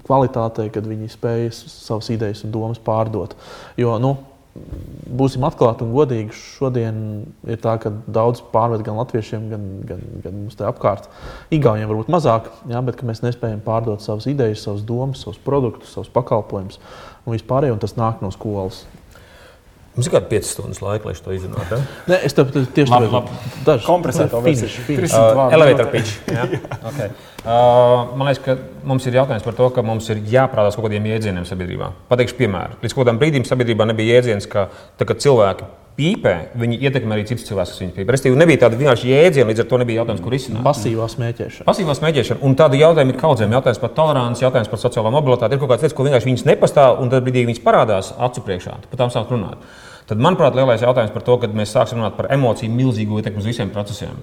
kvalitātē, 0.07 0.69
kad 0.75 0.87
viņi 0.87 1.11
spēj 1.11 1.49
savas 1.59 2.11
idejas 2.15 2.45
un 2.47 2.55
domas 2.55 2.79
pārdot. 2.83 3.35
Jo, 3.81 3.97
nu, 4.03 4.15
būsim 5.19 5.45
atklāti 5.47 5.85
un 5.85 5.93
godīgi, 5.95 6.35
šodien 6.59 7.01
ir 7.49 7.61
tā, 7.63 7.77
ka 7.83 7.93
daudz 8.11 8.43
pārved 8.53 8.85
gan 8.87 8.99
latviešiem, 9.01 9.49
gan, 9.53 9.67
gan, 9.89 10.05
gan 10.25 10.37
mums 10.43 10.59
te 10.59 10.67
apkārt. 10.69 11.09
Igauniem 11.55 11.91
varbūt 11.91 12.13
mazāk, 12.13 12.51
jā, 12.71 12.83
bet 12.85 13.03
mēs 13.07 13.25
nespējam 13.25 13.63
pārdot 13.65 14.05
savas 14.05 14.29
idejas, 14.31 14.65
savas 14.67 14.85
domas, 14.87 15.25
savus 15.25 15.41
produktus, 15.45 15.95
savus 15.95 16.13
pakalpojumus 16.15 16.81
un 17.25 17.37
vispārējo, 17.37 17.79
tas 17.83 17.97
nāk 17.99 18.23
no 18.25 18.33
skolas. 18.35 18.85
Mums 19.99 20.09
ir 20.09 20.15
kādi 20.15 20.31
5 20.31 20.51
stundas 20.53 20.79
laika, 20.85 21.11
lai 21.11 21.15
šo 21.19 21.35
izrunātu. 21.35 21.77
Ja? 21.77 22.03
Nē, 22.13 22.21
es 22.29 22.37
tev 22.39 22.53
tieši 22.55 22.87
tādu 22.93 23.23
dažu 23.67 23.89
Kompresēto 23.89 24.41
versiju. 24.45 24.69
finišu, 24.69 24.85
finišu. 24.87 25.09
300 25.09 25.19
Uh, 25.19 25.35
vārdu 25.41 25.59
elevator 25.59 25.91
pitch. 25.93 26.15
Ja? 26.31 26.47
Okay. 26.93 27.11
Uh, 27.43 28.15
man 28.19 28.29
liekas, 28.29 28.41
ka 28.45 28.57
mums 28.87 29.05
ir 29.07 29.19
jautājums 29.19 29.45
par 29.45 29.57
to, 29.59 29.67
ka 29.75 29.83
mums 29.87 30.09
ir 30.13 30.23
jāprātās 30.31 30.79
kaut 30.79 30.87
kādiem 30.89 31.11
jēdzieniem 31.11 31.45
sabiedrībā. 31.49 31.91
Pateikšu 32.11 32.39
piemēru. 32.39 32.79
Līdz 32.83 32.97
kādam 32.97 33.21
brīdim 33.21 33.47
sabiedrībā 33.49 33.87
nebija 33.91 34.19
jēdziens, 34.19 34.49
ka 34.51 34.69
tā, 34.99 35.07
cilvēki 35.09 35.69
pīpē, 35.99 36.35
viņi 36.59 36.79
ietekmē 36.87 37.17
arī 37.17 37.25
citus 37.27 37.47
cilvēkus, 37.49 37.73
kas 37.75 37.83
viņu 37.83 37.95
pīpē. 37.97 38.15
Restīvi, 38.15 38.39
nebija 38.39 38.63
tāda 38.65 38.79
vienkārši 38.79 39.11
jēdziena, 39.11 39.49
līdz 39.51 39.65
ar 39.65 39.69
to 39.71 39.81
nebija 39.83 40.03
jautājums, 40.03 40.23
kur 40.23 40.37
izsākt. 40.37 40.61
Pasīvā 40.67 41.09
smēķēšana. 41.15 41.67
Pasīvā 41.67 41.97
smēķēšana, 41.99 42.43
un 42.47 42.55
tādu 42.59 42.79
jautājumu 42.79 43.15
ir 43.15 43.19
kaudzēm. 43.19 43.57
Jautājums 43.59 43.83
par 43.83 43.93
toleranci, 43.97 44.45
jautājums 44.47 44.71
par 44.71 44.83
sociālo 44.85 45.11
mobilitāti. 45.15 45.59
Ir 45.59 45.63
kaut 45.63 45.73
kādas 45.73 45.89
lietas, 45.89 45.97
ko 45.99 46.07
vienkārši 46.07 46.31
viņas 46.31 46.47
nepastāv, 46.53 47.03
un 47.03 47.11
tad 47.11 47.27
brīdī 47.27 47.43
viņas 47.51 47.65
parādās 47.67 48.13
acu 48.15 48.47
priekšā. 48.47 48.77
Par 48.93 49.03
tām 49.03 49.11
sāk 49.15 49.35
runāt. 49.35 49.67
Tad, 50.09 50.21
manuprāt, 50.25 50.55
lielais 50.57 50.81
jautājums 50.81 51.13
par 51.13 51.21
to, 51.21 51.35
kad 51.43 51.53
mēs 51.53 51.75
sāksim 51.75 51.99
runāt 51.99 52.15
par 52.17 52.31
emociju 52.33 52.73
milzīgu 52.73 53.19
ietekmi 53.21 53.43
uz 53.43 53.49
visiem 53.51 53.69
procesiem. 53.69 54.15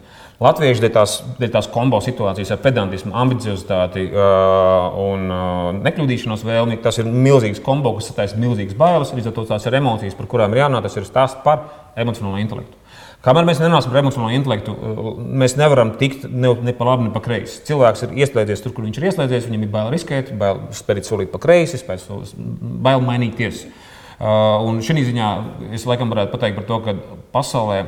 Latvieši 0.41 0.81
dēļ 0.81 0.93
tās, 0.95 1.11
dēļ 1.37 1.51
tās 1.53 1.69
kombo 1.69 1.99
situācijas 2.01 2.55
ar 2.55 2.61
pedantismu, 2.63 3.13
ambiciozitāti 3.21 4.07
uh, 4.07 4.97
un 5.03 5.29
uh, 5.29 5.69
nekļūdīšanos 5.85 6.41
vēlmi, 6.47 6.79
tas 6.81 6.97
ir 7.03 7.11
milzīgs 7.11 7.61
kombo, 7.61 7.93
kas 7.99 8.09
sataisa 8.09 8.41
milzīgas 8.41 8.73
bailes. 8.79 9.13
Līdz 9.13 9.29
ar 9.29 9.37
to 9.37 9.45
tās 9.51 9.69
ir 9.69 9.77
emocijas, 9.77 10.17
par 10.17 10.31
kurām 10.33 10.57
ir 10.57 10.63
jārunā. 10.63 10.81
Tas 10.81 10.97
ir 10.97 11.05
stāsts 11.05 11.45
par 11.45 11.67
emocionālo 12.01 12.41
intelektu. 12.41 12.81
Kamēr 13.25 13.45
mēs 13.45 13.61
nerunāsim 13.61 13.93
par 13.93 14.01
emocionālo 14.01 14.33
intelektu, 14.33 14.73
uh, 14.73 15.15
mēs 15.21 15.53
nevaram 15.61 15.93
tikt 16.01 16.25
ne, 16.25 16.57
ne 16.65 16.73
pa 16.73 16.89
labi, 16.89 17.11
ne 17.11 17.13
pa 17.13 17.21
kreisi. 17.21 17.61
Cilvēks 17.69 18.07
ir 18.07 18.19
ieslēdzies 18.25 18.65
tur, 18.65 18.73
kur 18.73 18.89
viņš 18.89 19.03
ir 19.03 19.11
ieslēdzies. 19.11 19.51
Viņam 19.53 19.69
ir 19.69 19.75
bail 19.77 19.93
riskēt, 19.93 20.33
bail 20.41 20.65
spērt 20.73 21.05
solīt 21.05 21.29
pa 21.29 21.45
kreisi, 21.45 21.77
bail 21.85 23.05
mainīties. 23.05 23.67
Un 24.15 24.77
šī 24.79 25.01
ziņā 25.09 25.29
es 25.75 25.83
laikam 25.83 26.11
varētu 26.13 26.31
pateikt 26.31 26.55
par 26.55 26.65
to, 26.69 26.77
ka 26.85 26.93
pasaulē 27.33 27.79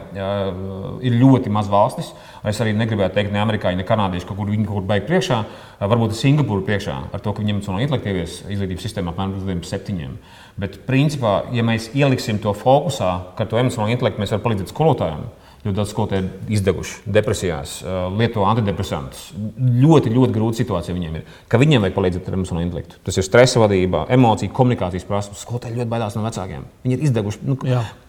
ir 1.08 1.16
ļoti 1.22 1.52
maz 1.54 1.70
valstis. 1.72 2.10
Es 2.48 2.60
arī 2.64 2.74
negribētu 2.76 3.16
teikt, 3.16 3.32
ne 3.32 3.40
amerikāņi, 3.40 3.80
ne 3.80 3.88
kanādieši, 3.88 4.28
kur 4.28 4.52
viņi 4.52 4.68
kaut 4.68 4.82
kur 4.82 4.90
beig 4.90 5.08
priekšā. 5.08 5.40
Varbūt 5.80 6.18
Singapūra 6.20 6.66
priekšā 6.68 6.98
ar 7.16 7.24
to, 7.24 7.32
ka 7.32 7.44
viņiem 7.44 7.64
ir 7.64 7.88
intelektīvas 7.88 8.42
izglītības 8.52 8.88
sistēma 8.90 9.14
apmēram 9.14 9.38
līdz 9.48 9.72
septiņiem. 9.72 10.20
Bet, 10.60 10.82
principā, 10.88 11.46
ja 11.56 11.64
mēs 11.64 11.92
ieliksim 11.96 12.42
to 12.44 12.52
fokusā, 12.58 13.12
ka 13.38 13.48
to 13.48 13.60
emocionālo 13.62 13.94
intelektu 13.94 14.24
mēs 14.24 14.34
varam 14.34 14.48
palīdzēt 14.48 14.74
skolotājiem, 14.74 15.28
Ļoti 15.68 15.76
daudz 15.76 15.90
skolotāju 15.92 16.24
ir 16.24 16.52
izdeguši, 16.56 16.94
depresijās, 17.12 17.72
lieto 18.16 18.46
antidepresantus. 18.48 19.26
Ļoti, 19.36 20.14
ļoti 20.16 20.36
grūta 20.38 20.62
situācija 20.62 20.96
viņiem 20.96 21.18
ir. 21.20 21.26
Ka 21.52 21.60
viņiem 21.60 21.84
vajag 21.84 21.98
palīdzēt 21.98 22.30
ar 22.30 22.38
emocionālo 22.38 22.64
intelektu. 22.64 23.02
Tas 23.04 23.20
ir 23.20 23.26
stresa 23.28 23.60
vadība, 23.60 24.06
emociju, 24.16 24.54
komunikācijas 24.56 25.04
prasības. 25.10 25.42
Skolotāji 25.44 25.76
ļoti 25.76 25.92
baidās 25.92 26.16
no 26.16 26.24
vecākiem. 26.24 26.64
Viņi 26.86 26.96
ir 26.96 27.04
izdeguši. 27.10 27.42
Nu, 27.50 27.58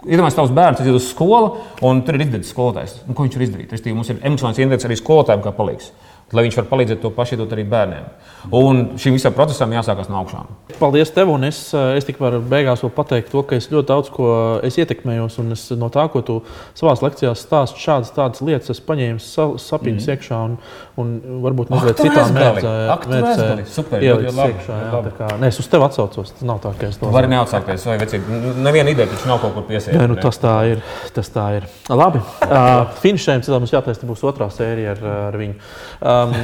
Iedomājieties, 0.07 0.39
tavs 0.39 0.55
bērns 0.55 0.85
iet 0.85 0.95
uz 0.95 1.09
skolu, 1.11 1.57
un 1.89 2.05
tur 2.07 2.15
ir 2.15 2.29
izdegusi 2.29 2.55
skolotājs. 2.55 3.01
Nu, 3.09 3.19
ko 3.19 3.27
viņš 3.27 3.41
var 3.41 3.49
izdarīt? 3.49 3.75
Restīvi, 3.75 3.97
mums 3.99 4.13
ir 4.15 4.23
emocionāls 4.23 4.63
intelekts 4.63 4.87
arī 4.87 5.01
skolotājiem 5.03 5.43
kā 5.43 5.55
palīgs 5.59 5.91
lai 6.33 6.45
viņš 6.45 6.59
var 6.61 6.67
palīdzēt 6.69 7.01
to 7.01 7.11
pašu 7.15 7.37
iedot 7.37 7.53
arī 7.57 7.65
bērniem. 7.69 8.09
Un 8.55 8.83
šim 9.01 9.17
visam 9.17 9.35
procesam 9.37 9.73
jāsākas 9.73 10.11
no 10.13 10.21
augšām. 10.21 10.49
Paldies 10.79 11.11
tev, 11.13 11.31
un 11.33 11.45
es, 11.49 11.59
eh, 11.75 11.97
es 11.99 12.07
tikai 12.07 12.27
varu 12.27 12.41
beigās 12.45 12.85
pateikt 12.95 13.33
to, 13.33 13.43
ka 13.43 13.57
es 13.57 13.69
ļoti 13.69 13.89
daudz 13.89 14.11
ko 14.13 14.29
ietekmējos, 14.63 15.39
un 15.43 15.53
es 15.53 15.65
no 15.71 15.89
tā, 15.93 16.05
ko 16.13 16.23
tu 16.23 16.37
savā 16.77 16.95
lekcijā 17.01 17.33
stāsti, 17.37 17.81
šādas 17.81 18.13
tādas 18.15 18.43
lietas 18.45 18.71
es 18.71 18.81
paņēmu 18.81 19.19
sapņus 19.59 20.07
mm. 20.07 20.13
iekšā, 20.15 20.39
un, 20.45 20.57
un 20.97 21.43
varbūt 21.45 21.73
mazliet 21.73 22.01
citām 22.03 22.33
mērķiem. 22.37 23.65
Super, 23.69 24.05
ļoti 24.05 24.35
labi. 24.37 24.57
Iekšā, 24.59 24.79
jā, 24.85 25.03
tā 25.09 25.15
kā, 25.19 25.31
ne, 25.41 25.51
es 25.51 25.61
uz 25.61 25.69
tevi 25.73 25.89
atsaucos, 25.89 26.33
tas 26.37 26.47
nav 26.47 26.61
tā, 26.65 26.75
ka 26.79 26.93
es 26.93 27.01
to. 27.01 27.11
Vari 27.15 27.33
neatsākties, 27.33 27.89
vai 27.89 27.99
vecīgi, 28.01 28.41
neviena 28.61 28.95
ideja, 28.95 29.09
taču 29.13 29.33
nav 29.33 29.43
kaut 29.43 29.57
kur 29.57 29.67
piesiet. 29.69 29.97
Nē, 29.97 30.07
nu, 30.13 30.19
tas 30.21 30.41
tā 30.41 30.55
ir, 30.73 30.85
tas 31.17 31.33
tā 31.35 31.49
ir. 31.59 31.69
Labi, 31.89 32.23
uh, 32.47 32.89
finišējam, 33.03 33.45
citādi 33.47 33.65
mums 33.65 33.75
jātaisa, 33.75 34.09
būs 34.09 34.25
otrā 34.29 34.49
sērija 34.53 34.95
ar, 34.97 35.05
ar 35.29 35.39
viņu. 35.41 35.59
Uh, 35.99 36.18
Um, 36.19 36.35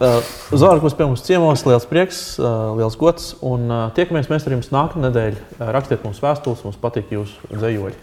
uh, 0.00 0.18
Zorgs 0.58 0.96
pie 0.96 1.06
mums 1.06 1.24
ciemos, 1.26 1.64
liels 1.68 1.86
prieks, 1.88 2.20
uh, 2.40 2.72
liels 2.78 2.98
gods. 3.00 3.32
Un 3.44 3.70
uh, 3.70 3.86
tiekamies 3.96 4.30
mēs 4.32 4.46
ar 4.48 4.56
jums 4.56 4.72
nākamā 4.74 5.08
nedēļa. 5.08 5.46
Uh, 5.56 5.64
rakstiet 5.76 6.04
mums 6.06 6.20
vēstules, 6.22 6.64
mums 6.66 6.78
patīk 6.82 7.12
jūsu 7.14 7.54
dzējoļi. 7.54 7.98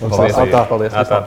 paldies! 0.00 0.40
Atā, 0.46 0.64
paldies! 0.70 0.96
Atā. 1.04 1.24